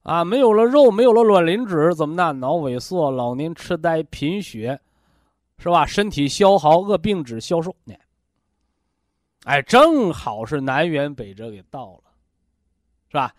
[0.02, 2.32] 啊，没有了肉，没有了卵磷脂，怎么的？
[2.34, 4.78] 脑萎缩、老年痴呆、贫血，
[5.58, 5.86] 是吧？
[5.86, 7.74] 身体消耗、恶病指消瘦？
[9.44, 12.04] 哎，正好是南辕北辙给到了，
[13.08, 13.34] 是吧？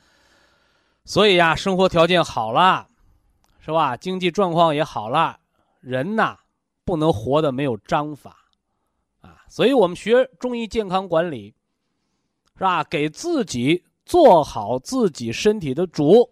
[1.05, 2.87] 所以呀，生活条件好了，
[3.59, 3.95] 是吧？
[3.97, 5.39] 经济状况也好了，
[5.79, 6.39] 人呐。
[6.85, 8.35] 不能活的没有章法，
[9.21, 11.55] 啊，所以我们学中医健康管理，
[12.57, 12.83] 是吧？
[12.83, 16.29] 给自己做好自己身体的主，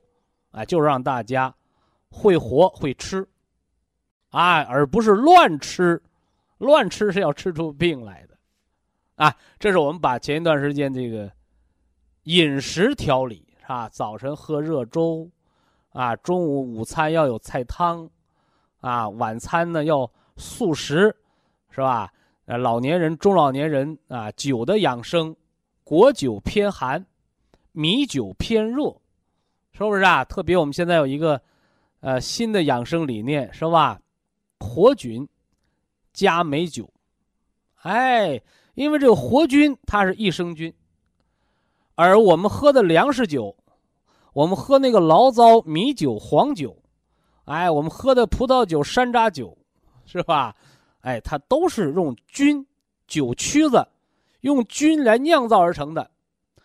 [0.51, 1.55] 啊，就让大家
[2.09, 3.25] 会活会吃，
[4.31, 6.03] 啊，而不是乱吃，
[6.57, 8.30] 乱吃是要吃出病来的，
[9.15, 11.31] 啊，这是我们把前一段时间这个
[12.23, 13.89] 饮食调理是吧？
[13.89, 15.29] 早晨喝热粥，
[15.91, 18.09] 啊，中午午餐要有菜汤，
[18.79, 21.15] 啊，晚餐呢要素食，
[21.69, 22.11] 是吧？
[22.45, 25.35] 呃，老年人、中老年人啊，酒的养生。
[25.83, 27.05] 果酒偏寒，
[27.73, 28.95] 米酒偏热，
[29.73, 30.23] 是不是啊？
[30.23, 31.41] 特别我们现在有一个，
[31.99, 33.99] 呃，新的养生理念，是吧？
[34.59, 35.27] 活菌
[36.13, 36.89] 加美酒，
[37.81, 38.41] 哎，
[38.73, 40.73] 因为这个活菌它是益生菌，
[41.95, 43.55] 而我们喝的粮食酒，
[44.33, 46.77] 我们喝那个醪糟米酒、黄酒，
[47.45, 49.57] 哎，我们喝的葡萄酒、山楂酒，
[50.05, 50.55] 是吧？
[51.01, 52.65] 哎，它都是用菌
[53.07, 53.87] 酒曲子。
[54.41, 56.09] 用菌来酿造而成的，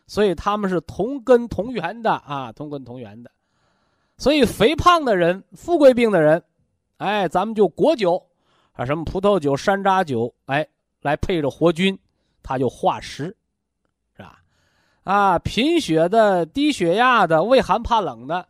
[0.07, 3.31] 所以他们是同根同源的啊，同根同源的。
[4.17, 6.43] 所以肥胖的人、富贵病的人，
[6.97, 8.27] 哎，咱们就果酒
[8.73, 10.67] 啊，什么葡萄酒、山楂酒，哎，
[11.07, 11.97] 来配着活菌，
[12.43, 13.37] 它就化食，
[14.17, 14.43] 是吧？
[15.05, 18.49] 啊，贫血的、低血压的、畏寒怕冷的，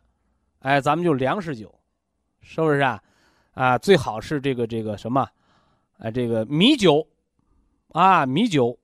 [0.59, 1.73] 哎，咱们就粮食酒，
[2.41, 3.03] 是不是啊？
[3.53, 5.29] 啊，最好是这个这个什么，
[5.99, 7.07] 哎，这个米酒，
[7.89, 8.77] 啊，米酒。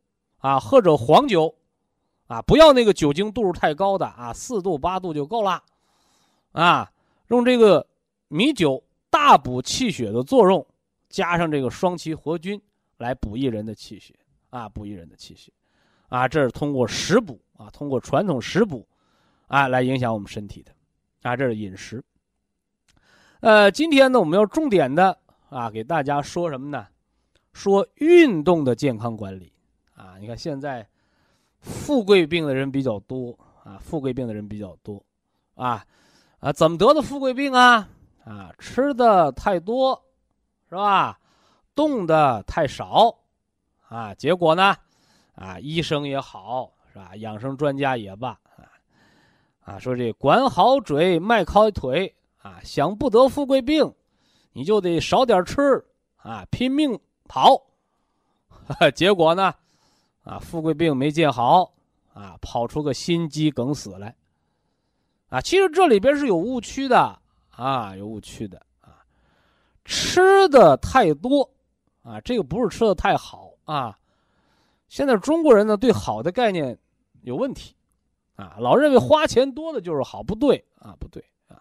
[0.43, 1.55] 啊，或者黄酒，
[2.27, 5.63] 啊，不要那个酒精度数太高的啊，四度八度就够了，
[6.51, 6.91] 啊，
[7.27, 7.87] 用这个
[8.27, 10.67] 米酒大补气血的作用，
[11.07, 12.61] 加上这个双歧活菌
[13.03, 14.15] 来补益人的气血，
[14.49, 15.51] 啊，补益人的气血，
[16.07, 18.87] 啊，这是通过食补啊，通过传统食补，
[19.47, 20.71] 啊，来影响我们身体的，
[21.21, 22.01] 啊，这是饮食。
[23.41, 26.87] 呃，今天呢，我们要重点的啊，给大家说什么呢？
[27.51, 29.51] 说运动的健康管理。
[29.95, 30.87] 啊，你看现在，
[31.59, 35.03] 富贵病的人比较多啊，富贵病的人比较多，
[35.55, 35.85] 啊，
[36.39, 37.89] 啊，怎么得的富贵病啊？
[38.23, 40.01] 啊，吃的太多，
[40.69, 41.19] 是吧？
[41.75, 43.15] 动的太少，
[43.87, 44.75] 啊，结果呢？
[45.35, 47.15] 啊，医生也好，是吧？
[47.15, 48.69] 养生专家也罢，啊，
[49.61, 53.91] 啊，说这管好嘴，迈开腿，啊，想不得富贵病，
[54.51, 55.83] 你就得少点吃，
[56.17, 57.59] 啊，拼命跑，
[58.93, 59.53] 结果呢？
[60.23, 61.73] 啊，富贵病没见好，
[62.13, 64.15] 啊，跑出个心肌梗死来，
[65.29, 69.03] 啊，其实这里边是有误区的，啊，有误区的，啊，
[69.83, 71.49] 吃的太多，
[72.03, 73.97] 啊，这个不是吃的太好，啊，
[74.87, 76.77] 现在中国人呢对好的概念
[77.21, 77.75] 有问题，
[78.35, 81.57] 啊，老认为花钱多的就是好，不对，啊，不对，啊，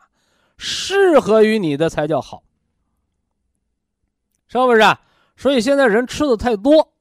[0.57, 2.43] 适合于你的才叫好，
[4.49, 4.83] 是不是？
[5.37, 6.93] 所以现在人吃的太多，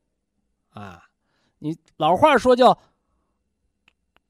[0.69, 1.03] 啊。
[1.63, 2.75] 你老话说叫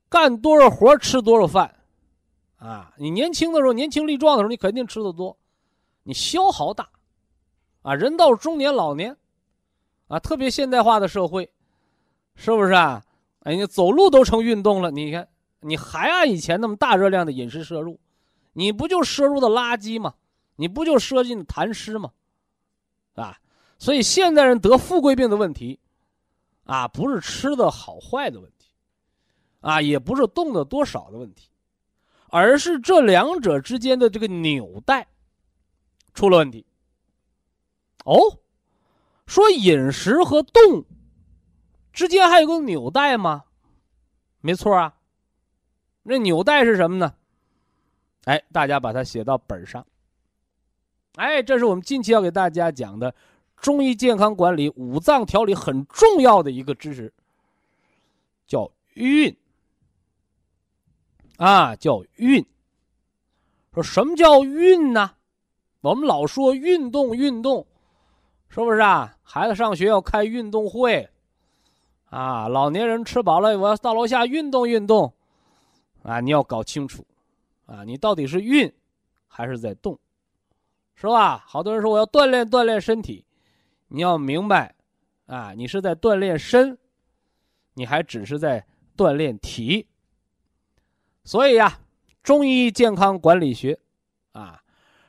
[0.09, 1.73] 干多少活吃多少饭，
[2.57, 5.37] 啊，你年轻的时候年轻力壮的时候你肯定吃的多，
[6.03, 6.89] 你消耗大，
[7.81, 9.17] 啊，人到中年老年，
[10.07, 11.51] 啊，特别现代化的社会，
[12.35, 13.03] 是不是啊？
[13.41, 15.27] 哎，你走路都成运动了，你看
[15.61, 17.99] 你还按以前那么大热量的饮食摄入，
[18.53, 20.13] 你不就摄入的垃圾吗？
[20.57, 22.11] 你不就摄进痰湿吗？
[23.15, 23.37] 啊，
[23.79, 25.79] 所以现代人得富贵病的问题。
[26.63, 28.69] 啊，不是吃的好坏的问题，
[29.59, 31.49] 啊，也不是动的多少的问题，
[32.29, 35.05] 而是这两者之间的这个纽带
[36.13, 36.65] 出了问题。
[38.05, 38.39] 哦，
[39.25, 40.85] 说饮食和动
[41.93, 43.43] 之间还有个纽带吗？
[44.39, 44.95] 没错啊，
[46.03, 47.13] 那纽带是什么呢？
[48.25, 49.85] 哎，大家把它写到本上。
[51.15, 53.13] 哎，这是我们近期要给大家讲的。
[53.57, 57.13] 中医健康管理五脏调理很重要的一个知识，
[58.47, 59.37] 叫运
[61.37, 62.43] 啊，叫运。
[63.73, 65.15] 说什么叫运呢？
[65.81, 67.67] 我们老说运动运动，
[68.53, 69.15] 是不是啊？
[69.23, 71.09] 孩子上学要开运动会，
[72.09, 75.13] 啊，老年人吃饱了，我要到楼下运动运动，
[76.03, 77.05] 啊，你要搞清楚，
[77.65, 78.69] 啊，你到底是运
[79.25, 79.97] 还是在动，
[80.95, 81.41] 是吧？
[81.47, 83.25] 好多人说我要锻炼锻炼身体。
[83.87, 84.75] 你要明白，
[85.27, 86.77] 啊，你是在锻炼身，
[87.73, 88.65] 你还只是在
[88.97, 89.87] 锻炼体。
[91.23, 91.79] 所以呀，
[92.21, 93.79] 中医健康管理学，
[94.33, 94.61] 啊，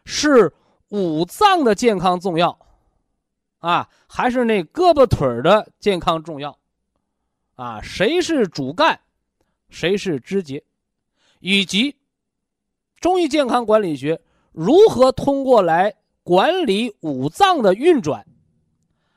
[0.05, 0.53] 是
[0.91, 2.57] 五脏的健康重要，
[3.63, 6.59] 啊，还是那胳膊腿的健康重要，
[7.55, 9.01] 啊，谁是主干，
[9.71, 10.63] 谁是枝节，
[11.39, 11.97] 以及
[13.01, 14.21] 中医健康管理学
[14.51, 15.95] 如何通过来
[16.25, 18.27] 管理五脏的运转。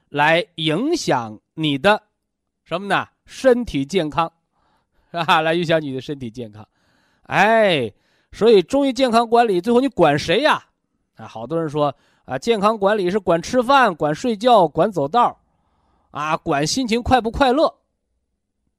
[0.10, 2.04] 来影响你的
[2.64, 3.08] 什么呢？
[3.26, 4.32] 身体健康，
[5.12, 5.42] 是吧？
[5.42, 6.66] 来影响你的身体健康。
[7.24, 7.92] 哎，
[8.32, 10.64] 所以中医健康管理最后你管谁呀？
[11.16, 11.94] 啊，好多人说
[12.26, 15.40] 啊，健康管理是管吃饭、管睡觉、管走道
[16.12, 17.76] 啊，管心情快不快乐。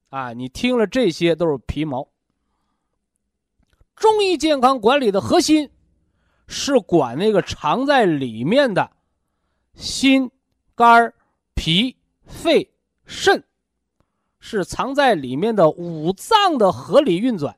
[0.09, 2.07] 啊，你听了这些都是皮毛。
[3.95, 5.71] 中医健康管理的核心
[6.47, 8.91] 是管那个藏在里面的
[9.73, 10.29] 心、
[10.75, 11.13] 肝、
[11.55, 12.71] 脾、肺、
[13.05, 13.43] 肾，
[14.39, 17.55] 是藏在里面的五脏的合理运转。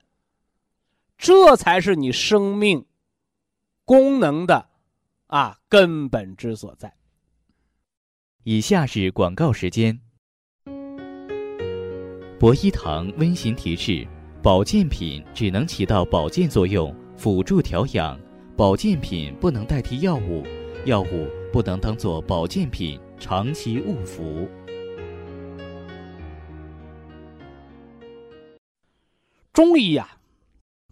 [1.17, 2.85] 这才是你生命
[3.83, 4.68] 功能的
[5.29, 6.91] 啊根本之所在。
[8.43, 9.99] 以下是广告时间。
[12.39, 14.07] 博一堂温馨提示：
[14.41, 18.17] 保健品只能起到保健作用，辅助调养；
[18.57, 20.43] 保健品不能代替药物，
[20.85, 24.49] 药物不能当做保健品长期误服。
[29.53, 30.17] 中医呀。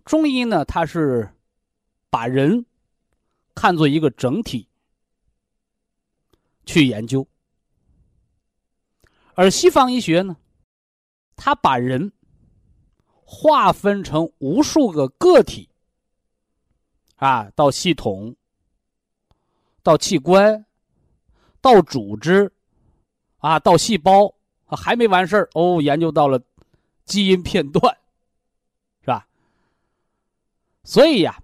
[0.06, 1.30] 中医呢，它是
[2.12, 2.66] 把人
[3.58, 4.67] 看作一个整体
[6.63, 7.28] 去研究，
[9.34, 10.38] 而西方医学呢，
[11.36, 12.12] 它把人
[13.10, 15.67] 划分成无数个个体
[17.15, 18.36] 啊，到系统、
[19.82, 20.63] 到器官、
[21.60, 22.54] 到组织
[23.39, 24.32] 啊，到细胞，
[24.65, 26.39] 还没完事儿哦，研究到了
[27.06, 27.98] 基因片段。
[29.02, 29.28] 是吧
[30.84, 31.41] 所以呀，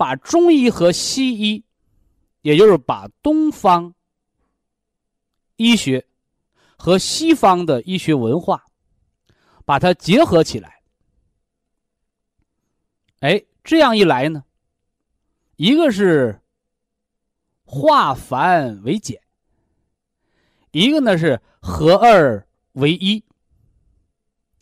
[0.00, 1.62] 把中医和西医，
[2.40, 3.94] 也就是把东方
[5.56, 6.06] 医学
[6.74, 8.64] 和西方的医学文化，
[9.66, 10.80] 把它结合起来。
[13.18, 14.42] 哎，这样一来呢，
[15.56, 16.40] 一个是
[17.62, 19.20] 化繁为简，
[20.70, 23.22] 一个呢是合二为一。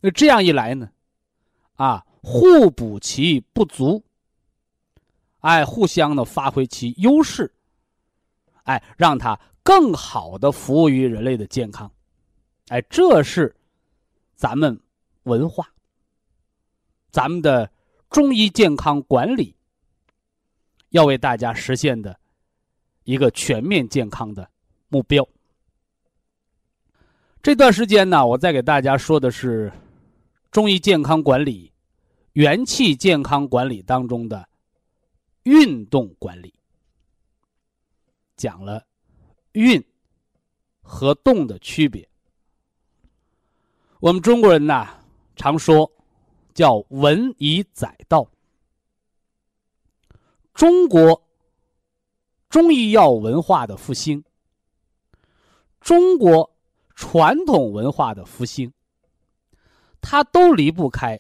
[0.01, 0.91] 那这样一来呢，
[1.77, 2.05] 啊。
[2.21, 4.05] 互补其不足，
[5.49, 7.51] 哎，互相的发挥其优势，
[8.65, 11.91] 哎，让它更好的服务于人类的健康，
[12.69, 13.57] 哎，这是
[14.37, 14.79] 咱们
[15.23, 15.67] 文化，
[17.11, 17.71] 咱们的
[18.11, 19.57] 中医健康管理
[20.91, 22.21] 要为大家实现的
[23.05, 24.47] 一个全面健康的
[24.89, 25.27] 目标。
[27.41, 29.73] 这段时间呢，我再给大家说的是
[30.51, 31.73] 中医健康管理。
[32.35, 34.47] 元气健康管理当中的
[35.49, 36.53] 运动管理，
[38.37, 38.87] 讲了
[39.53, 39.83] 运
[40.83, 42.07] 和动的区别。
[43.99, 44.87] 我们中国人呐，
[45.37, 45.91] 常说
[46.53, 48.31] 叫“文以载道”。
[50.53, 51.27] 中国
[52.51, 54.23] 中医药文化的复兴，
[55.81, 56.55] 中国
[56.95, 58.71] 传统文化的复兴，
[60.03, 61.19] 它都离不开。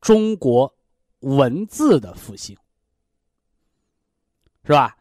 [0.00, 0.72] 中国
[1.18, 2.56] 文字的复兴，
[4.68, 4.94] 是吧？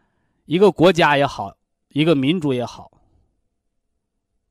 [0.46, 1.54] 一个国家也好，
[1.90, 2.90] 一个民族也好，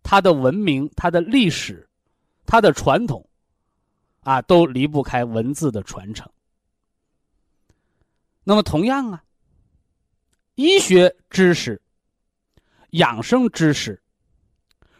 [0.03, 1.89] 它的文明、它的历史、
[2.45, 3.27] 它的传统，
[4.21, 6.31] 啊，都离不开文字的传承。
[8.45, 9.25] 那么，同样啊，
[10.55, 11.81] 医学知识、
[12.91, 13.99] 养生知识，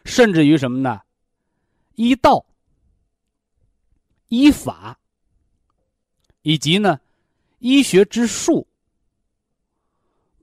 [0.03, 0.99] 甚至于什么呢？
[1.93, 2.43] 医道、
[4.29, 4.97] 医法。
[6.41, 6.99] 以及呢，
[7.59, 8.65] 医学之术，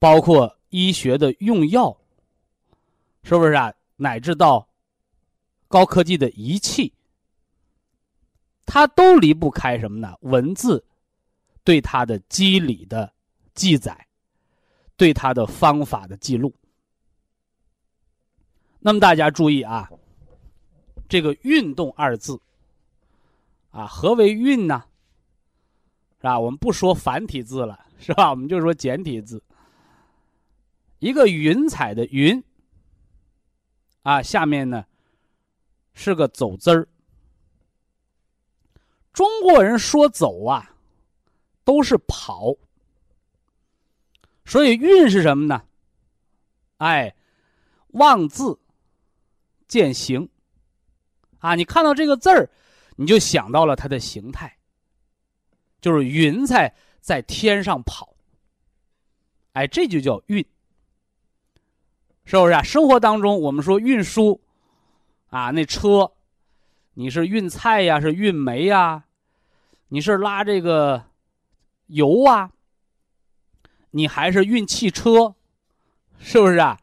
[0.05, 1.97] 包括医学的用药，
[3.23, 3.73] 是不是啊？
[3.97, 4.69] 乃至到
[5.67, 6.93] 高科技的仪器，
[8.67, 10.15] 它都离不开什么呢？
[10.21, 10.85] 文字
[11.65, 13.15] 对它的机理的
[13.55, 14.07] 记载，
[14.95, 16.55] 对它的方法的记录。
[18.81, 19.91] 那么大家注意啊，
[21.09, 22.39] 这个“运动”二字
[23.71, 24.85] 啊，何为“运”呢？
[26.19, 26.39] 是吧？
[26.39, 28.29] 我们不说繁体字了，是吧？
[28.29, 29.43] 我们就说简体字。
[31.05, 32.43] 一个云彩的“云”，
[34.05, 34.87] 啊，下面呢
[35.93, 36.89] 是个走字儿。
[39.13, 40.75] 中国人说走啊，
[41.63, 42.57] 都是跑，
[44.47, 45.63] 所以运是什么呢？
[46.79, 47.15] 哎，
[47.89, 48.59] 望字
[49.69, 50.27] 见形，
[51.41, 52.49] 啊，你看到这个字儿，
[52.97, 54.57] 你就想到了它的形态。
[55.83, 58.17] 就是云彩在天上跑，
[59.53, 60.43] 哎，这就叫运，
[62.25, 62.63] 是不是啊？
[62.63, 64.41] 生活当中，我们说运输，
[65.29, 66.13] 啊，那车，
[66.95, 69.05] 你是运菜呀，是运煤呀，
[69.89, 71.05] 你是拉这个
[71.87, 72.51] 油啊，
[73.91, 75.35] 你还是运汽车，
[76.19, 76.79] 是不是啊？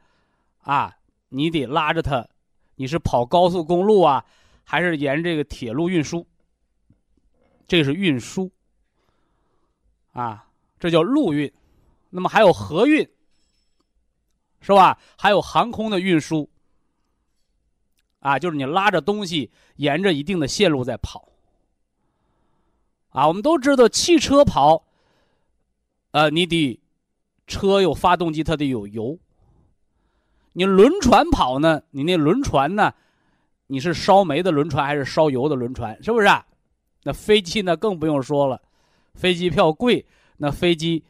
[0.61, 0.95] 啊，
[1.29, 2.27] 你得拉着它，
[2.75, 4.23] 你是跑高速公路啊，
[4.63, 6.27] 还是沿这个铁路运输？
[7.67, 8.51] 这是运输。
[10.13, 10.45] 啊，
[10.77, 11.51] 这叫陆运。
[12.09, 13.09] 那么还有河运，
[14.61, 14.97] 是吧？
[15.17, 16.49] 还有航空的运输。
[18.19, 21.27] 啊，就是你拉着东西沿着一定的线路在跑。
[23.09, 24.83] 啊，我们都知道汽车跑，
[26.11, 26.79] 呃，你得
[27.47, 29.17] 车有发动机，它得有油。
[30.53, 31.81] 你轮船跑呢？
[31.89, 32.93] 你那轮船呢？
[33.67, 36.01] 你是烧煤的轮船还是烧油的轮船？
[36.03, 36.27] 是不是？
[36.27, 36.45] 啊
[37.03, 37.75] 那飞机呢？
[37.75, 38.61] 更不用说了，
[39.15, 40.05] 飞机票贵，
[40.37, 41.03] 那飞机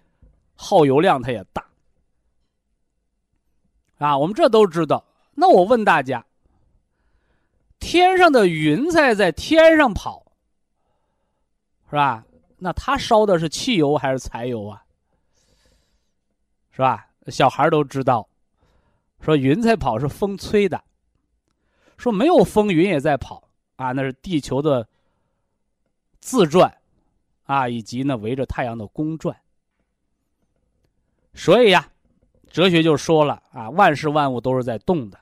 [0.55, 1.65] 耗油量它也大。
[4.01, 5.05] 啊，我们这都知道。
[5.35, 6.25] 那我问大家，
[7.79, 10.25] 天上的云彩在天上跑，
[11.87, 12.25] 是吧？
[12.57, 14.83] 那它烧的是汽油还是柴油啊？
[16.71, 17.07] 是吧？
[17.27, 18.27] 小孩都知道。
[19.19, 20.83] 说云彩跑是风吹的，
[21.95, 23.43] 说没有风云也在跑
[23.75, 24.87] 啊，那是地球的
[26.19, 26.75] 自转，
[27.43, 29.39] 啊，以及呢围着太阳的公转。
[31.35, 31.90] 所以呀，
[32.51, 35.19] 哲学就说了啊，万事万物都是在动的，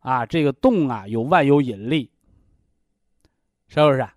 [0.00, 2.10] 啊，这个动啊有万有引力，
[3.68, 4.14] 是不是啊？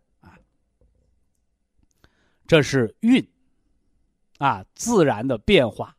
[2.47, 3.27] 这是运，
[4.37, 5.95] 啊，自然的变化。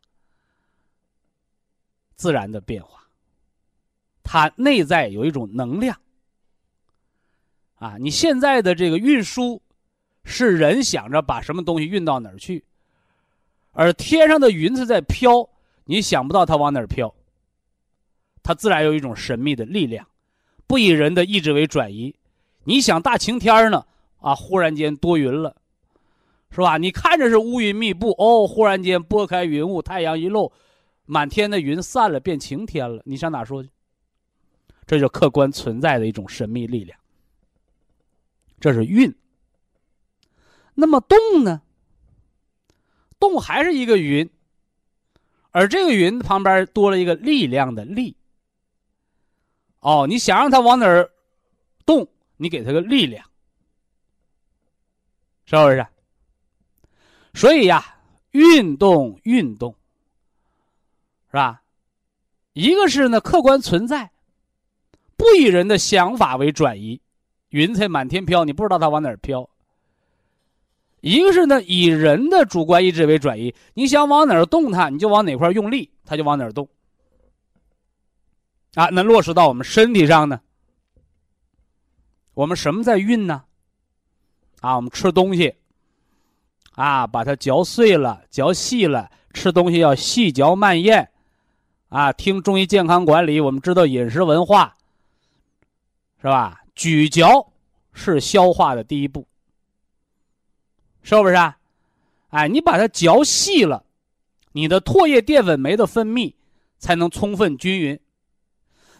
[2.15, 3.07] 自然的变化，
[4.21, 5.99] 它内在有一种能量。
[7.77, 9.59] 啊，你现在的这个运输，
[10.23, 12.63] 是人想着把什么东西运到哪儿去，
[13.71, 15.49] 而天上的云彩在飘，
[15.91, 17.13] 你想不到它往哪儿飘。
[18.41, 20.07] 它自然有一种神秘的力量，
[20.65, 22.15] 不以人的意志为转移。
[22.63, 23.85] 你想大晴天呢，
[24.21, 25.53] 啊，忽然间多云了，
[26.49, 26.77] 是吧？
[26.77, 30.53] 你看着是乌云密布，哦，忽然间拨开云雾，太阳一露。
[31.05, 33.69] 满天的云散了，变晴天了，你上哪说去？
[34.87, 36.97] 这就客观存在的一种神秘力量。
[38.61, 39.13] 这是运。
[40.73, 41.61] 那么动呢？
[43.19, 44.29] 动还是一个云，
[45.51, 48.15] 而这个云旁边多了一个力量的力。
[49.79, 51.11] 哦，你想让它往哪儿
[51.85, 53.25] 动，你给它个力量，
[55.45, 55.85] 是不是？
[57.33, 57.97] 所以呀，
[58.31, 59.75] 运动，运动。
[61.27, 61.63] 是吧？
[62.51, 64.11] 一个是呢，客观存在，
[65.15, 66.99] 不以人的想法为转移，
[67.49, 69.49] 云彩满天飘，你不知道它往哪儿飘。
[71.01, 76.69] 一个是呢，以人的主观意志为转移，你想往哪儿动它，你就往哪块用力，它就往哪儿动。
[78.75, 80.39] 啊，那落实到我们身体上呢？
[82.33, 83.43] 我们什么在运呢？
[84.61, 85.55] 啊，我们吃东西，
[86.73, 91.09] 啊，把它嚼碎了、嚼细了，吃东西要细嚼慢咽。
[91.89, 94.77] 啊，听中医健康管理，我们知道饮食文化，
[96.21, 96.61] 是吧？
[96.73, 97.51] 咀嚼
[97.91, 99.27] 是消化的第一步，
[101.03, 101.35] 是不是？
[101.35, 101.57] 啊？
[102.29, 103.83] 哎，你把它嚼细了，
[104.51, 106.33] 你的唾液淀粉酶的分泌
[106.77, 107.99] 才能充分均匀。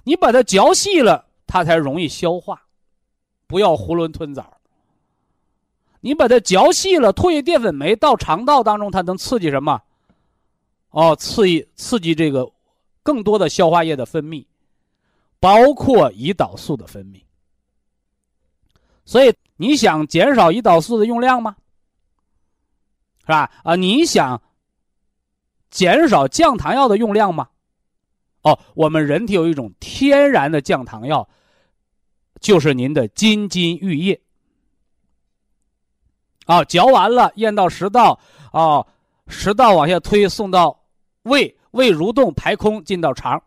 [0.03, 2.63] 你把它嚼细了，它才容易消化，
[3.47, 4.57] 不要囫囵吞枣。
[5.99, 9.81] 你把它嚼细了，唾液淀粉酶到肠道当中，它能刺激什么？
[10.89, 12.51] 哦，刺激刺激这个。
[13.03, 14.45] 更多的消化液的分泌，
[15.39, 17.19] 包括胰岛素的分泌。
[19.05, 21.55] 所以你想减少胰岛素的用量吗？
[23.21, 23.51] 是吧？
[23.63, 24.41] 啊，你想
[25.69, 27.49] 减少降糖药的用量吗？
[28.41, 31.27] 哦，我们人体有一种天然的降糖药，
[32.39, 34.21] 就是您的金金玉液。
[36.45, 38.19] 啊，嚼完了咽到食道，
[38.51, 38.85] 啊，
[39.27, 40.83] 食道往下推送到
[41.23, 41.55] 胃。
[41.71, 43.41] 胃蠕动排空进到肠，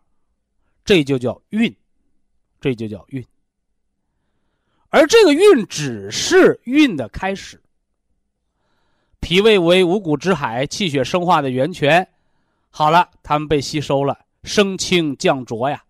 [0.83, 1.71] 这就叫运，
[2.59, 3.23] 这就叫运。
[4.89, 7.61] 而这个运只是运的开始。
[9.25, 12.07] 脾胃为五谷之海，气血生化的源泉。
[12.69, 15.83] 好了，它们被吸收了，升清降浊呀。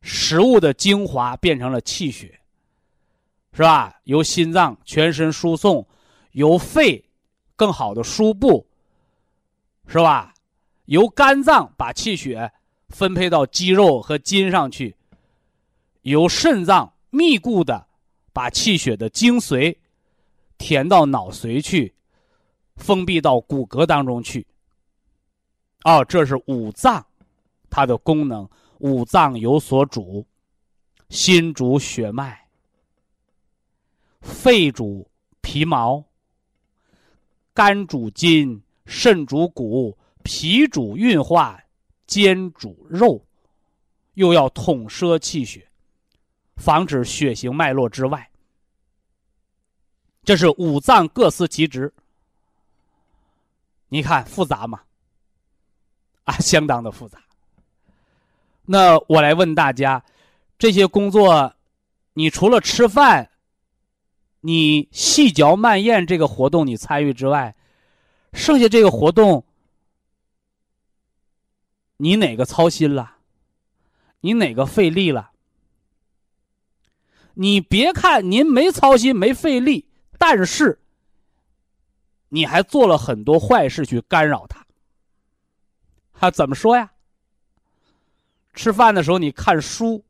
[0.00, 2.38] 食物的精华变成了气血，
[3.52, 3.98] 是吧？
[4.04, 5.84] 由心脏全身输送，
[6.30, 7.04] 由肺
[7.56, 8.64] 更好的输布，
[9.88, 10.32] 是吧？
[10.84, 12.52] 由肝脏把气血
[12.90, 14.94] 分配到肌肉和筋上去，
[16.02, 17.88] 由肾脏密固的
[18.32, 19.74] 把气血的精髓
[20.58, 21.94] 填到脑髓去，
[22.76, 24.46] 封闭到骨骼当中去。
[25.84, 27.06] 哦，这是五脏
[27.70, 28.48] 它的功能。
[28.80, 30.26] 五脏有所主，
[31.08, 32.48] 心主血脉，
[34.20, 36.04] 肺主皮毛，
[37.54, 39.96] 肝主筋，肾主骨。
[40.30, 41.58] 脾主运化，
[42.06, 43.24] 肩主肉，
[44.12, 45.66] 又要统摄气血，
[46.56, 48.30] 防止血行脉络之外。
[50.28, 51.90] 这是五脏各司其职。
[53.88, 54.82] 你看复杂吗？
[56.24, 57.18] 啊， 相当的复杂。
[58.66, 60.04] 那我来问大家，
[60.58, 61.54] 这些工作，
[62.12, 63.30] 你除了吃饭，
[64.42, 67.56] 你细嚼慢咽这个活动你参与之外，
[68.34, 69.46] 剩下这个活动，
[71.96, 73.16] 你哪个操心了？
[74.20, 75.30] 你哪个费力了？
[77.32, 79.87] 你别看您没操心没费力，
[80.18, 80.78] 但是
[82.28, 84.66] 你还做了很多坏事去干扰他。
[86.12, 86.92] 他怎么说呀？
[88.54, 90.04] 吃饭的时候你看书，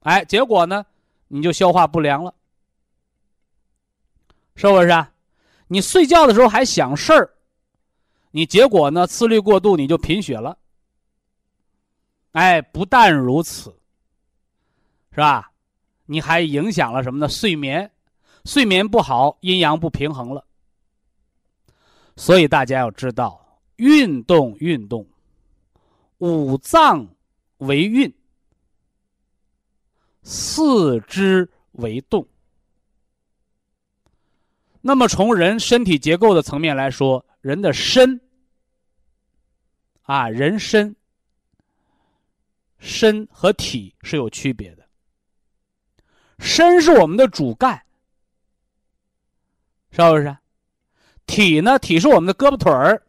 [0.00, 0.86] 哎，结果呢，
[1.26, 2.32] 你就消化不良了，
[4.54, 4.88] 是不是？
[4.88, 5.12] 啊？
[5.66, 7.34] 你睡觉的时候还想事儿，
[8.30, 10.56] 你结果呢，思虑过度，你就贫血了。
[12.32, 13.76] 哎，不但如此，
[15.10, 15.50] 是吧？
[16.06, 17.28] 你还影响了什么呢？
[17.28, 17.90] 睡眠，
[18.48, 20.42] 睡眠不好，阴阳不平衡了。
[22.16, 25.06] 所以大家要知道，运动运动，
[26.16, 27.06] 五脏
[27.58, 28.10] 为运，
[30.22, 32.26] 四肢为动。
[34.80, 38.18] 那么从人身体结构的层面来说，人的身
[40.04, 40.96] 啊，人身。
[42.78, 44.88] 身和体是有区别的。
[46.38, 47.84] 身是我们的主干，
[49.90, 50.36] 是不是？
[51.26, 51.78] 体呢？
[51.78, 53.02] 体是我们的胳膊腿儿。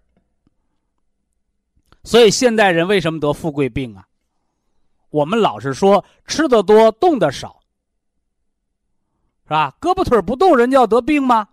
[2.03, 4.07] 所以现代人为什么得富贵病啊？
[5.09, 7.61] 我们老是说吃的多，动的少，
[9.43, 9.75] 是吧？
[9.81, 11.47] 胳膊腿不动，人就要得病吗？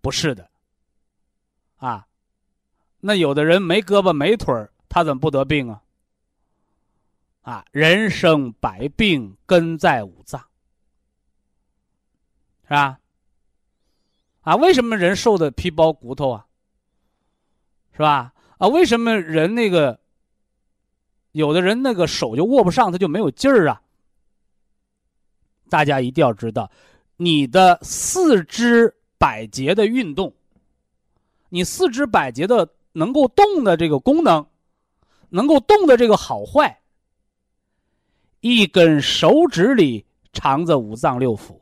[0.00, 0.48] 不是的。
[1.76, 2.06] 啊，
[3.00, 5.82] 那有的人没胳膊没腿儿，他怎么不得病啊？
[7.42, 10.40] 啊，人生百病根在五脏，
[12.64, 13.00] 是吧？
[14.42, 16.46] 啊，为什么人瘦的皮包骨头啊？
[17.92, 18.32] 是吧？
[18.58, 19.98] 啊，为什么人那个
[21.32, 23.82] 有的人那个手就握不上，他就没有劲儿啊？
[25.68, 26.70] 大家一定要知道，
[27.16, 30.34] 你的四肢百节的运动，
[31.48, 34.46] 你四肢百节的能够动的这个功能，
[35.30, 36.80] 能够动的这个好坏。
[38.40, 41.61] 一根手指里藏着五脏六腑，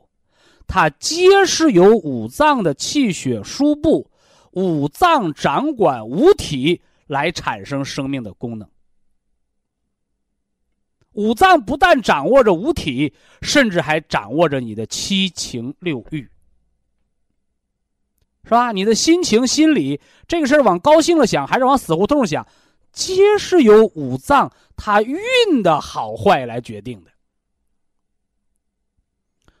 [0.73, 4.09] 它皆是由五脏的气血输布、
[4.51, 8.65] 五脏掌管五体来产生生命的功能。
[11.11, 16.21] 五脏不但掌握着五体，甚至还掌握着你的七情六欲，
[18.45, 18.71] 是吧？
[18.71, 22.47] 你的心情、心理，这个事儿往高兴了想，还是往死胡同想？
[22.93, 25.17] 皆是由五脏它运
[25.61, 27.10] 的好坏来决定的，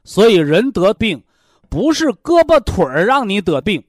[0.03, 1.23] 所以人得病，
[1.69, 3.83] 不是胳膊腿儿让你得病，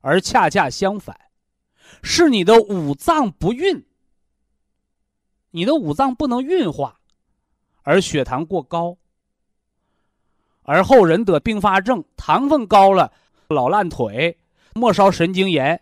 [0.00, 1.18] 而恰恰相反，
[2.02, 3.84] 是你的五脏不运，
[5.50, 7.00] 你的五脏不能运化，
[7.82, 8.96] 而血糖过高，
[10.62, 13.12] 而后人得并发症，糖分高了，
[13.48, 14.38] 老烂腿，
[14.74, 15.80] 末梢神经炎。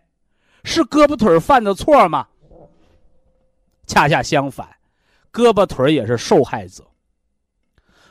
[0.65, 2.27] 是胳膊腿犯的错吗？
[3.87, 4.69] 恰恰相反，
[5.33, 6.88] 胳膊腿儿也是受害者。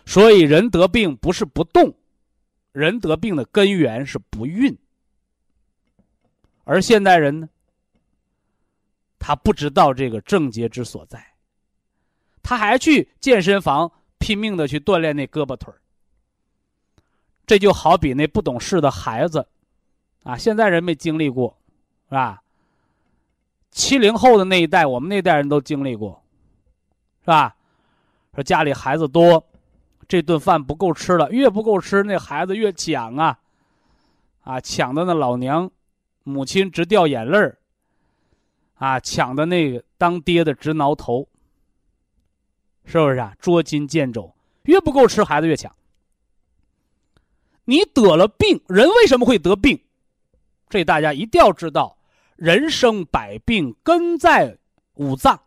[0.07, 1.93] 所以人得病不是不动，
[2.71, 4.75] 人得病的根源是不运。
[6.63, 7.49] 而现代人呢，
[9.19, 11.23] 他不知道这个症结之所在，
[12.41, 15.81] 他还去健身房拼命的去锻炼那胳膊腿儿
[17.45, 19.45] 这就好比那不懂事的孩子，
[20.23, 21.55] 啊，现在人没经历过。
[22.09, 22.41] 是吧？
[23.69, 26.23] 七零后的那一代，我们那代人都经历过，
[27.19, 27.53] 是吧？
[28.33, 29.45] 说家里孩子多，
[30.07, 33.39] 这顿饭不够吃了，越不够吃，那孩子越抢啊，
[34.41, 35.69] 啊，抢的那老娘、
[36.23, 37.57] 母亲直掉眼泪儿，
[38.75, 41.27] 啊，抢的那个当爹的直挠头，
[42.85, 43.35] 是不是啊？
[43.39, 44.33] 捉襟见肘，
[44.63, 45.75] 越不够吃，孩子越抢。
[47.65, 49.77] 你得了病，人为什么会得病？
[50.69, 51.97] 这大家一定要知道。
[52.37, 54.57] 人生百病根在
[54.93, 55.41] 五脏，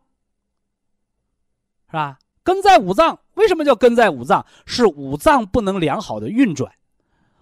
[1.86, 2.18] 是吧？
[2.42, 4.46] 根在五脏，为什么叫根在五脏？
[4.66, 6.72] 是五脏不能良好的运转。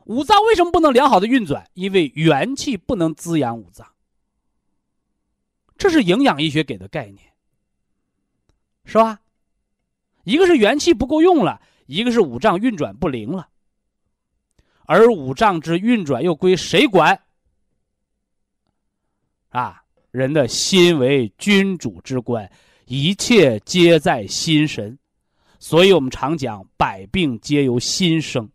[0.04, 1.68] 五脏为什么不能良好的运转？
[1.74, 3.86] 因为元气不能滋养五脏。
[5.76, 7.18] 这是营养医学给的概念，
[8.84, 9.20] 是吧？
[10.24, 13.48] 一个是元气不够用了，一个是五脏运转不灵了。
[14.86, 17.20] 而五脏之运转又归谁管？
[19.50, 22.50] 啊，人的心为君主之官，
[22.86, 24.98] 一切皆在心神，
[25.58, 28.48] 所以我们常讲百病皆由心生。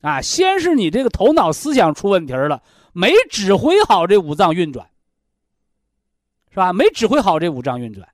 [0.00, 4.90] 啊，先是你这个头脑思想出问题了，没指挥好这五脏运转，
[6.50, 6.74] 是吧？
[6.74, 8.06] 没指挥好这五脏运转，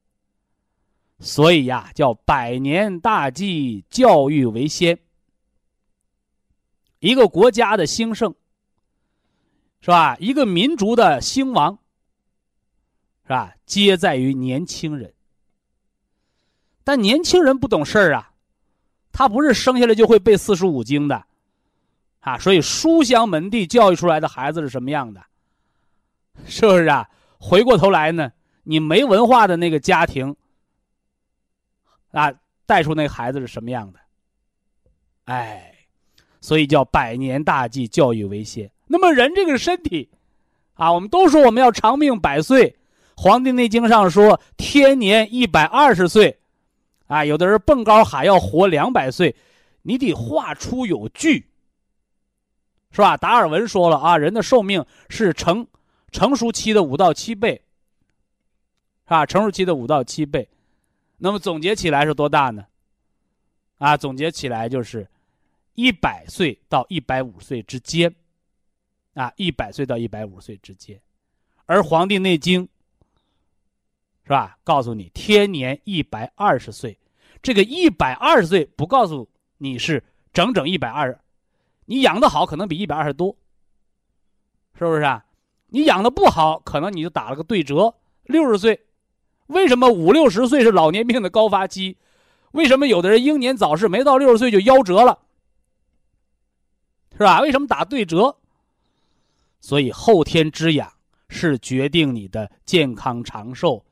[1.19, 4.97] 所以呀，叫百年大计，教育为先。
[7.01, 8.33] 一个国家的兴盛，
[9.81, 10.17] 是吧？
[10.21, 11.77] 一个民族的兴亡，
[13.25, 13.53] 是吧？
[13.67, 15.13] 皆在于年轻人。
[16.85, 18.33] 但年轻人不懂事儿啊，
[19.13, 21.25] 他不是生下来就会背四书五经的，
[22.21, 25.23] 啊，所以书香门第教育出来的孩子是什么样的？
[26.47, 27.09] 是不是啊？
[27.39, 30.35] 回过头来呢，你没文化的那个家庭，
[32.13, 32.33] 啊，
[32.67, 33.99] 带出那孩子是什么样的？
[35.25, 35.67] 哎。
[36.43, 38.71] 所以叫百年大计，教育为先。
[38.87, 40.09] 那么人这个身体，
[40.73, 42.71] 啊，我们都说我们要长命百岁，
[43.15, 46.40] 《黄帝内经》上说天年一百二十岁，
[47.11, 49.35] 啊，有的人蹦高喊要活两百岁，
[49.83, 51.51] 你得话出有据，
[52.93, 53.17] 是吧？
[53.17, 55.67] 达尔文说了啊，人的寿命是成
[56.13, 57.63] 成熟期的五到七倍，
[59.05, 59.27] 是吧？
[59.27, 60.49] 成熟期的五到七倍，
[61.19, 62.65] 那么总结起来是多大呢？
[63.79, 65.09] 啊，总结起来就是。
[65.75, 68.15] 一百岁到一百五岁之间，
[69.15, 71.01] 啊，一百岁到一百五岁之间，
[71.65, 72.65] 而《黄帝内经》
[74.25, 74.59] 是吧？
[74.63, 76.99] 告诉你天年一百二十岁，
[77.43, 79.29] 这个一百二十岁不告诉
[79.59, 81.21] 你是整整一百二，
[81.87, 83.37] 你养的好可能比一百二十多，
[84.79, 85.25] 是不是啊？
[85.69, 88.87] 你养的不好，可能你就打了个对折，六十岁。
[89.47, 91.97] 为什么五六十岁是老年病的高发期？
[92.53, 95.19] 为什么有的人英年早逝，没到六十岁就夭折了？
[97.13, 97.41] 是吧？
[97.41, 98.37] 为什么打对折？
[99.61, 100.93] 所以后天之养
[101.29, 103.85] 是决定你的健康长寿，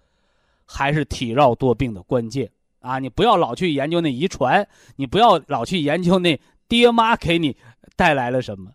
[0.64, 2.98] 还是体弱多病的关键啊！
[2.98, 7.56] 你不要老去研究那遗传，你不要老去研究那爹妈给你
[7.96, 8.72] 带来了什么，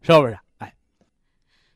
[0.00, 0.38] 是不是？
[0.58, 0.74] 哎，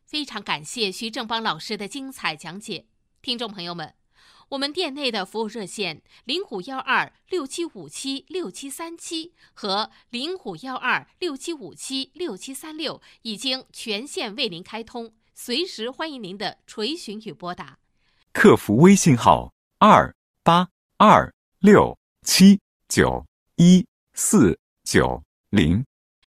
[0.04, 2.86] 非常感谢徐正邦老师的精彩讲解，
[3.20, 3.94] 听众朋友们。
[4.50, 17.78] 我们店内的服务热线零五幺二六七五七六七三七和零五幺二六七五七六七三六已经全线为您开通，随时欢迎您的垂询与拨打。
[18.34, 21.32] 客服微信号二八二
[21.62, 22.58] 六七
[22.88, 25.84] 九一四九零，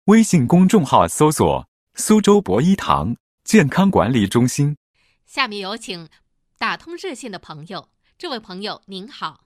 [0.06, 3.14] 微信公众号搜索“苏州博一堂
[3.44, 4.74] 健康管理中心”。
[5.28, 6.08] 下面有请
[6.58, 7.88] 打通热线的朋友。
[8.16, 9.40] 这位朋友您好，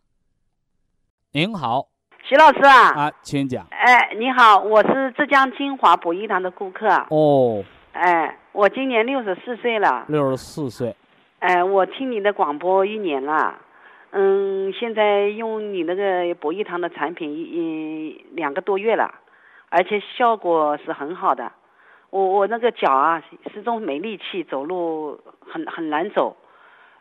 [1.33, 1.89] 您好，
[2.23, 3.67] 徐老师啊，啊，请讲。
[3.71, 6.87] 哎，你好，我是浙江金华博一堂的顾客。
[7.11, 10.05] 哦，哎，我今年六十四岁了。
[10.07, 10.95] 六十四岁。
[11.41, 13.59] 哎，我听你的广播一年了，
[14.15, 19.15] 嗯，现在用你那个博益堂的产品一两个多月了，
[19.71, 21.51] 而且效果是很好的。
[22.11, 23.23] 我我那个脚啊，
[23.55, 26.37] 始终没力气，走路很很难走。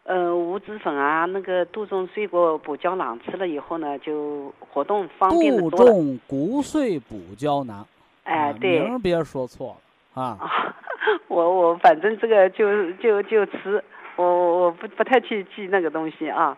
[0.04, 7.86] 呃，五子粉啊，那个杜仲水果补胶囊吃了以后呢，就活动方便的多杜仲骨髓补胶囊，
[8.24, 9.76] 哎，对，名别说错
[10.16, 10.40] 了啊。
[11.28, 13.84] 我我反正这个就就就吃，
[14.16, 16.58] 我我不不太去记那个东西啊。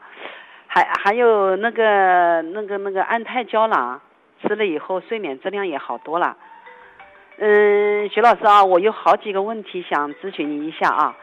[0.73, 4.01] 还还有那个那个那个安泰胶囊，
[4.41, 6.35] 吃了以后睡眠质量也好多了。
[7.37, 11.15] 嗯，徐老师啊，我有好几个问题想咨询你一下啊。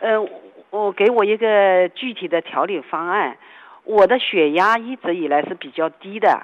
[0.00, 0.28] 嗯。
[0.70, 3.36] 我给我一个具体的调理方案。
[3.84, 6.42] 我的血压一直以来是比较低的，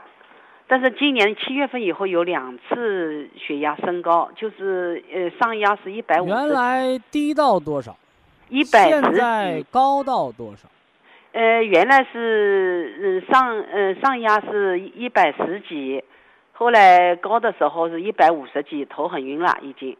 [0.69, 6.27] 但是今年七月份以后有两次血压升高，就是呃上压是一百五。
[6.27, 7.97] 原来低到多少？
[8.49, 10.69] 一百现在高到多少？
[11.33, 16.03] 呃，原来是呃上呃上压是一百十几，
[16.53, 19.97] 后来高的时候是一百五十几，头很晕了已经。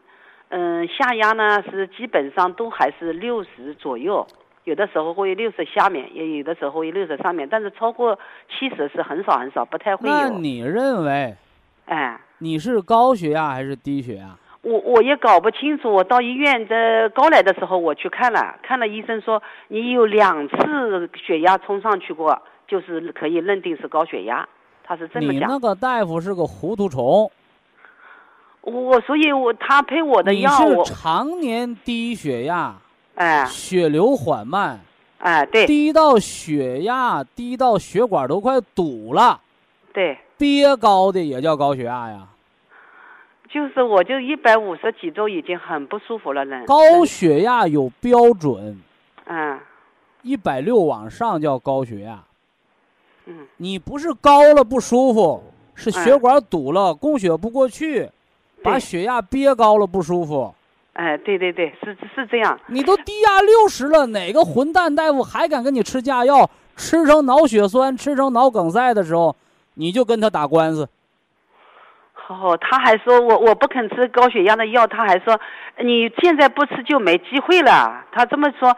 [0.49, 4.27] 嗯，下压呢是基本上都还是六十左右，
[4.65, 8.19] 有的时候会六十下面，也有的时候会六十上面，但是超过
[8.49, 10.15] 七十是很少很少，不太会有。
[10.15, 11.37] 那你认为？
[11.85, 14.37] 哎，你是高血压还是低血压？
[14.63, 15.93] 我我也搞不清楚。
[15.93, 24.49] 我到医院的高来的时候我去看了，看了医生说你有两次血压冲上去过，就是可以认定是高血压。
[24.85, 25.35] 他是这么讲。
[25.35, 27.31] 你那个大夫是个糊涂虫。
[28.63, 32.77] 我所以，我他配我的药，你是常年低血压，
[33.15, 34.79] 哎，血流缓慢，
[35.19, 39.41] 哎，对，低到血压低到血管都快堵了，
[39.95, 42.29] 对，憋高的也叫高血压呀。
[43.53, 46.65] 就是，我就一百五十几周已经很不舒服了，呢。
[46.67, 48.81] 高血压有标准，
[49.27, 49.59] 嗯，
[50.23, 52.23] 一百六往上叫高血压，
[53.27, 55.43] 嗯，你不是高了不舒服，
[55.75, 58.09] 是血管堵了，供血不过去。
[58.63, 60.55] 把血压憋高了不舒服。
[60.93, 62.61] 哎，对对对，是是这样。
[62.67, 66.51] 你都低压六十了，哪个混蛋大夫还敢跟你吃假药？
[66.77, 69.35] 吃成脑血栓、吃成脑梗塞的时候，
[69.77, 70.87] 你就跟他打官司。
[72.31, 75.41] 哦，他还说我我不肯吃高血压的药，他还说
[75.83, 78.05] 你现在不吃就没机会了。
[78.13, 78.77] 他这么说，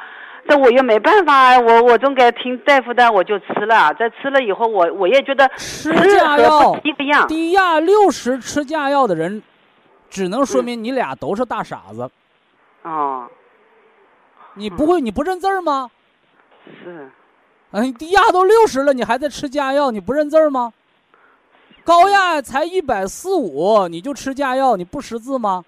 [0.48, 3.92] 这我又没办法，我我总该听大夫的，我就吃了。
[3.92, 7.28] 这吃了以后，我我也觉得吃架药一个样。
[7.28, 9.42] 低压六十吃架药的人。
[10.08, 12.10] 只能说明你俩都是大傻子。
[12.82, 13.26] 哦，
[14.54, 15.90] 你不会你不认字儿吗？
[16.66, 17.10] 是。
[17.70, 20.72] 哎，低压都六十了，你还在吃架药，你不认字儿吗？
[21.84, 25.64] 高压才一百四五，你就吃架药，你不识字吗？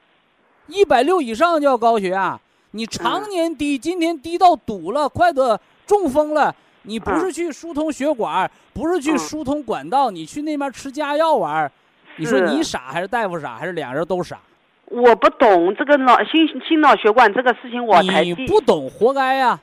[0.68, 2.40] 一百六以上叫高血压，
[2.70, 6.54] 你常年低，今天低到堵了，快得中风了。
[6.82, 11.72] 你不是去疏通血管，不是去疏通管道，你去那边吃加药玩儿。
[12.16, 14.38] 你说你傻还是大夫傻，还是俩人都傻？
[14.90, 19.58] 我不懂这个脑心心脑血管这个事情，我你不懂活该呀！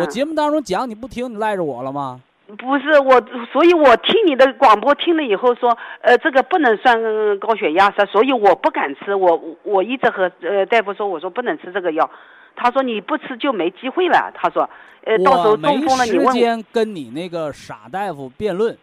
[0.00, 2.20] 我节目当中讲你不听，你赖着我了吗？
[2.58, 3.20] 不是我，
[3.52, 6.96] 所以我听你的广播听了以后说，呃，这个不能算
[7.40, 9.14] 高血压噻，所以我不敢吃。
[9.14, 12.08] 我我一直和呃大夫说，我说不能吃这个药。
[12.54, 14.32] 他说你不吃就没机会了。
[14.34, 14.70] 他说，
[15.04, 16.26] 呃，到时候中风了你问。
[16.28, 18.76] 时间跟你那个傻大夫辩论。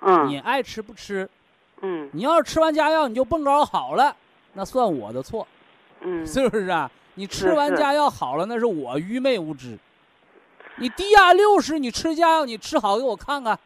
[0.00, 0.28] 嗯。
[0.28, 1.28] 你爱吃不吃？
[1.80, 4.14] 嗯，你要是吃完加药你就蹦高好了，
[4.54, 5.46] 那算我的错，
[6.00, 6.90] 嗯，是不是啊？
[7.14, 9.76] 你吃完加药好了，那是我愚昧无知。
[10.80, 13.58] 你低压六十，你吃家药你吃好给我看看。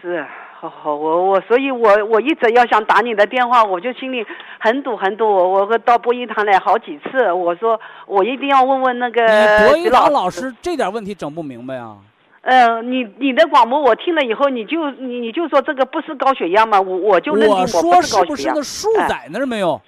[0.00, 0.26] 是，
[0.58, 4.26] 好好，我我，所以我我一直要想打你的电话，我就心里
[4.58, 5.24] 很堵很堵。
[5.26, 9.24] 我我到播音堂来好几次，我说我一定要问问那个
[9.68, 11.98] 播音堂老师这点问题整不明白啊。
[12.40, 16.80] 呃，你你的广播我听了以后，你就你你就说这个不是高血压吗？
[16.80, 19.80] 我我就认定我说是不是那数在那儿没有？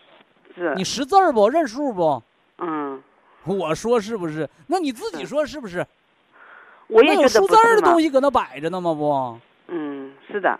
[0.55, 0.73] 是。
[0.77, 1.49] 你识字儿不？
[1.49, 2.23] 认数不？
[2.59, 3.03] 嗯。
[3.53, 4.49] 我说是不是？
[4.69, 5.87] 那你自己说是不是？
[6.87, 8.93] 我也觉得数字儿的东西搁那摆着呢吗？
[8.95, 9.39] 不。
[9.69, 10.59] 嗯，是的。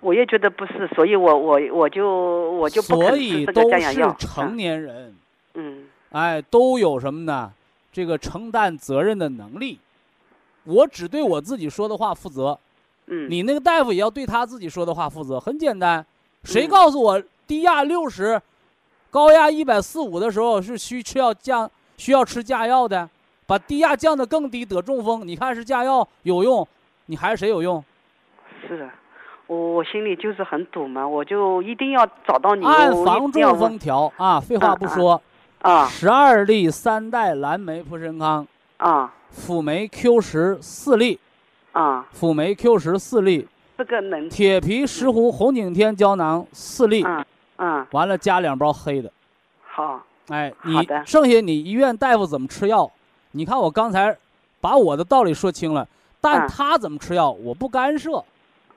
[0.00, 5.14] 我也觉得不是，所以我我我就我就不所以都是成年人。
[5.54, 5.86] 嗯。
[6.10, 7.52] 哎，都有什么呢？
[7.92, 9.78] 这个承担责任的能力。
[10.64, 12.58] 我只对我自己说的话负责，
[13.06, 15.38] 嗯，你那个大夫也要对他自己说的话负责。
[15.38, 16.04] 很简单，
[16.44, 18.40] 谁告诉我低压六十，
[19.12, 23.06] 高压一百四五的时候是需吃要降需要吃降药的，
[23.46, 25.28] 把低压降得更低得中风？
[25.28, 26.66] 你看是降药有用，
[27.04, 27.84] 你还是谁有用？
[28.66, 28.88] 是的，
[29.48, 32.64] 我我心里就是很堵嘛，我就一定要找到你。
[32.64, 35.20] 按防中风调啊，废话不说
[35.60, 38.46] 啊，十二粒三代蓝莓普参康
[38.78, 39.12] 啊。
[39.28, 41.20] 辅酶 Q 十四粒，
[41.72, 43.46] 啊，辅酶 Q 十四粒，
[43.76, 47.22] 这个能铁皮石斛红景天胶囊四粒，嗯
[47.64, 49.08] 嗯，完了加两包黑的，
[49.62, 52.90] 好，哎，你剩下你医院大夫怎么吃药？
[53.30, 54.16] 你看我刚才
[54.60, 55.86] 把我的道理说清了，
[56.20, 58.24] 但他怎么吃药我不干涉，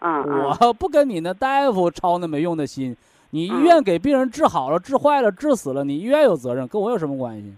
[0.02, 0.24] 嗯，
[0.62, 2.96] 我不跟你那大夫操那没用的心，
[3.32, 7.52] 你医院给病人治好了、治坏了、治死了，你医院有责任，跟我有什么关系？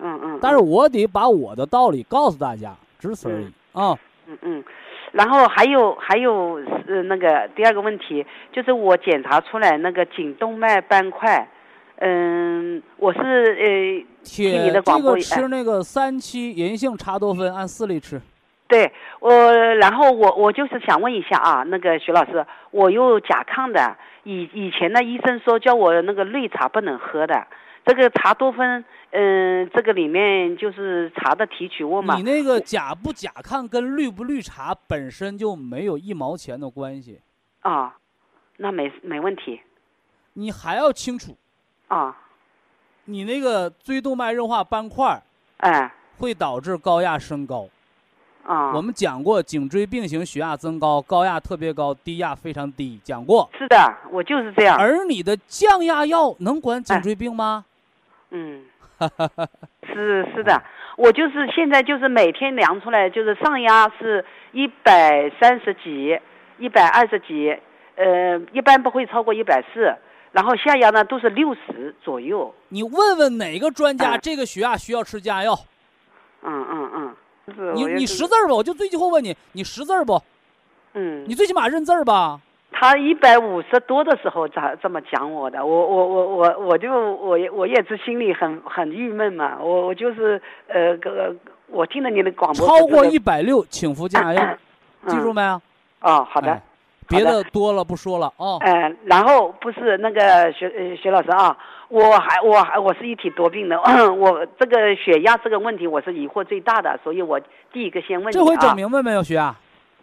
[0.00, 3.46] 嗯嗯，但是我得把我的道理告诉大家，只此而已。
[3.72, 3.96] 啊。
[4.26, 4.64] 嗯嗯，
[5.12, 11.46] 然后还有还有呃那个第二个问题，就是我检查出来那个颈动脉斑块，
[11.96, 18.20] 嗯，我是呃听你的广播吃那个三七银杏茶多酚，按四粒吃。
[18.66, 18.90] 对，
[19.20, 23.94] 我然后我我就是想问一下啊，那个徐老师，我有甲亢的，
[24.24, 27.46] 以以前的医生说叫我那个绿茶不能喝的。
[27.84, 32.14] 这个茶多酚，嗯，这个里面就是茶的提取物嘛。
[32.14, 37.20] 你那个甲不甲亢跟绿不绿茶本身就没有一毛钱的关系。
[37.60, 37.96] 啊，
[38.58, 39.60] 那没没问题。
[40.34, 41.36] 你还要清楚。
[41.88, 42.16] 啊。
[43.06, 45.20] 你那个椎动脉硬化斑块
[45.56, 47.68] 哎，会导致高压升高。
[48.44, 48.72] 啊。
[48.72, 53.50] 我们讲过颈椎病型血压增高，高压特别高，低压非常低，讲过。
[53.58, 53.76] 是的，
[54.12, 54.78] 我就是这样。
[54.78, 57.64] 而你的降压药能管颈椎病吗？
[58.34, 58.62] 嗯，
[59.86, 60.62] 是是的，
[60.96, 66.18] 我就是现在就是每天量出来，就是上压是一百三十几，
[66.58, 67.54] 一百二十几，
[67.96, 69.94] 呃，一般不会超过一百四，
[70.32, 72.54] 然后下压呢都是六十左右。
[72.70, 75.58] 你问问哪个专家，这个血压需要吃降压药？
[76.42, 78.56] 嗯嗯嗯，你你识字不？
[78.56, 80.20] 我就最后问你，你识字不？
[80.94, 82.40] 嗯，你最起码认字吧。
[82.72, 85.64] 他一百五十多的时候咋这么讲我的？
[85.64, 89.58] 我我我我我就我我也是心里很很郁闷嘛。
[89.60, 91.34] 我我就是呃个
[91.68, 94.56] 我听了你的广播，超过一百六请服降压药，
[95.06, 95.60] 记住没有？
[96.00, 96.60] 哦，好的。
[97.08, 98.58] 别的多了不说了哦。
[98.64, 101.54] 嗯，然后不是那个徐呃徐老师啊，
[101.88, 103.78] 我还我还我是一体多病的，
[104.14, 107.38] 我这个血压这个问题我是疑惑最大的，所以我
[107.72, 108.74] 第一个先问你这回整啊。
[108.74, 109.54] 明白没有，血压？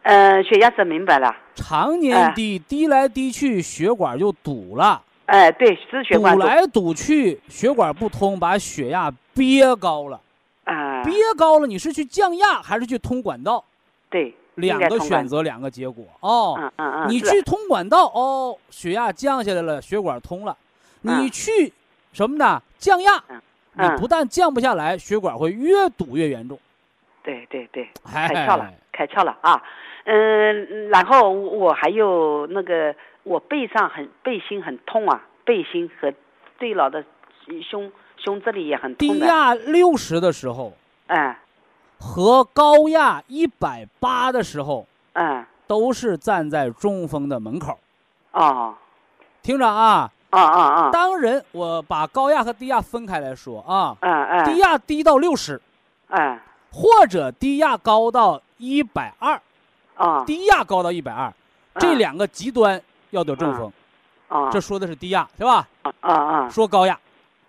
[0.04, 1.36] 嗯，血压整明白了。
[1.56, 10.20] 常年低，低来低去，血管就堵了，哎，对，是血管堵堵来堵去，血管不通，把血压憋高了。
[10.64, 13.64] 啊，憋高了，你是去降压还是去通管道？
[14.10, 15.28] 对，两个选。
[15.28, 16.56] 择，两个结果哦。
[16.58, 20.56] 嗯嗯嗯，你去通管道哦，血压降下来了，血管通了。
[21.02, 21.74] 你嗯去
[22.14, 22.62] 什么呢？
[22.78, 23.41] 降压，嗯
[23.74, 26.58] 你嗯不但降不下来，血管会越堵越严重。
[27.24, 29.62] 对对对，哎开窍了，开窍了啊！
[30.12, 36.12] 嗯，然后我还有那个，我背上很背心很痛啊，背心和
[36.57, 37.03] 最老的
[37.70, 39.20] 胸胸这里也很痛低。
[39.20, 40.74] 压六十的时候
[41.07, 41.36] 嗯。
[41.99, 45.45] 和高压一百八的时候，嗯。
[45.68, 47.78] 都是站在中风的门口。
[48.32, 48.74] 哦。
[49.43, 54.45] 听着啊，啊啊啊，当人我把高压和低压分开来说啊，嗯嗯。
[54.45, 55.62] 低压低到六十，
[56.07, 56.39] 嗯。
[56.72, 59.39] 或者低压高到一百二，
[60.00, 61.32] 哦低压高到一百二，
[61.76, 62.82] 这两个极端
[63.12, 63.72] 要得中风。
[64.28, 64.50] 啊。
[64.50, 65.68] 这说的是低压，是吧？
[65.84, 67.00] 啊啊说高压，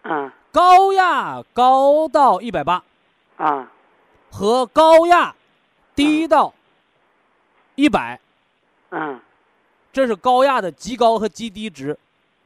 [0.02, 2.82] 嗯高压高到一百八
[3.36, 3.70] 啊。
[4.30, 5.34] 和高压
[5.94, 6.52] 低到
[7.74, 8.20] 一百，
[8.90, 9.20] 嗯
[9.92, 11.98] 这是高压的极高和极低值，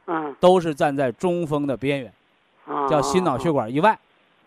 [0.07, 2.13] 嗯都是站在中风的边缘，
[2.67, 3.97] 嗯，叫心脑血管意外。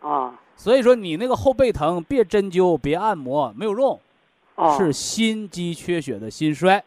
[0.02, 0.34] 啊。
[0.56, 4.00] 所以说你那个后背疼，别针灸，别按摩，没有用，
[4.58, 6.82] 哦是心肌缺血的心衰。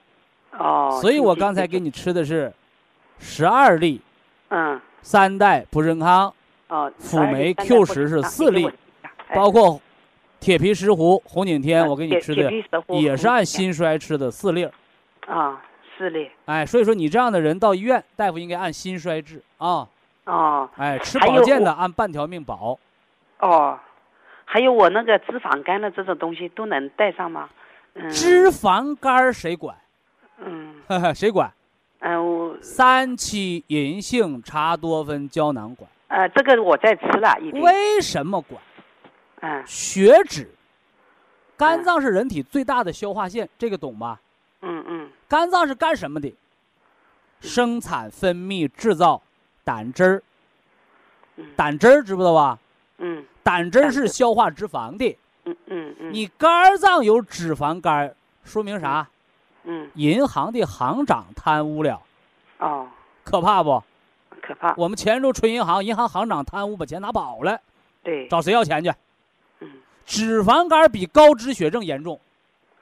[0.57, 2.51] 哦，所以我刚才给你吃的是
[3.17, 4.01] 十二粒
[4.49, 6.32] 嗯三代普仁康，
[6.67, 8.69] 哦，辅酶 Q 十是四粒，
[9.34, 9.80] 包括
[10.41, 12.51] 铁皮石斛、红景天，我给你吃的
[12.89, 14.69] 也是按心衰吃的四粒。
[15.26, 15.61] 啊
[15.97, 19.88] 四粒哎，所以说你这样的人到医院，大夫应该按心衰治啊。
[20.26, 22.78] 哦哎，吃保健的按半条命保。
[23.39, 23.80] 哦，
[24.43, 27.49] 还有我那个脂肪肝的这种东西都能带上吗？
[27.93, 29.75] 嗯脂肪肝儿谁管？
[30.39, 31.51] 嗯呵呵，谁管？
[31.99, 35.89] 嗯我三七银杏茶多酚胶囊管。
[36.07, 38.61] 呃这个我在吃了已经为什么管？
[39.41, 40.49] 嗯血脂。
[41.57, 44.19] 肝嗯脏是人体最大的消化腺，这个懂吧？
[44.61, 46.33] 嗯嗯肝脏是干什么的？
[47.39, 49.21] 生产、分泌、制造
[49.63, 50.23] 胆汁儿。
[51.37, 52.57] 嗯胆汁儿知不知道吧？
[52.97, 55.17] 嗯胆汁儿胆汁是消化脂肪的。
[55.45, 56.13] 嗯嗯嗯。
[56.13, 59.07] 你肝脏有脂肪肝儿，说明啥？
[59.63, 62.01] 嗯银行的行长贪污了，
[62.59, 62.87] 哦。
[63.23, 63.83] 可怕不？
[64.41, 64.73] 可怕。
[64.75, 67.59] 我们前周春银行，银行行长贪污把钱拿跑了，
[68.03, 68.27] 对。
[68.27, 68.91] 找谁要钱去？
[69.59, 69.69] 嗯。
[70.05, 72.19] 脂肪肝比高脂血症严重，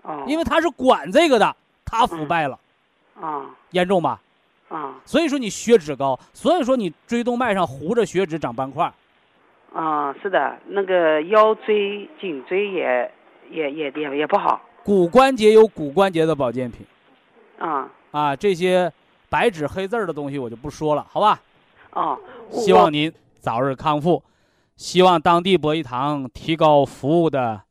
[0.03, 0.24] 哦。
[0.28, 2.57] 因为他是管这个的，他腐败了，
[3.20, 4.22] 啊严重吧？
[4.70, 8.93] 啊所以说你血脂高，所以说你椎动脉上糊着血脂长斑块，
[9.74, 13.12] 啊是的那个腰椎颈椎也
[13.52, 16.86] 也也也也不好骨关节有骨关节的保健品
[17.60, 18.92] 啊啊，这些
[19.30, 21.40] 白纸黑字儿的东西我就不说了，好吧？
[21.92, 24.24] 哦希望您早日康复，
[24.76, 27.62] 希望当地博医堂提高服务的，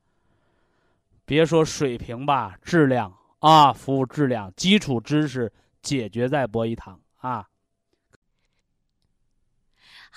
[1.24, 7.44] 别说水平吧，质量啊，服务质量，基础知识解决在博医堂啊。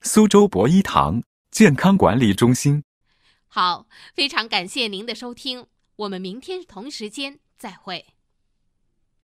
[0.00, 2.82] 苏州博一堂健康管理中心”。
[3.48, 8.06] 好，非常感谢您的收听，我们明天同时间再会。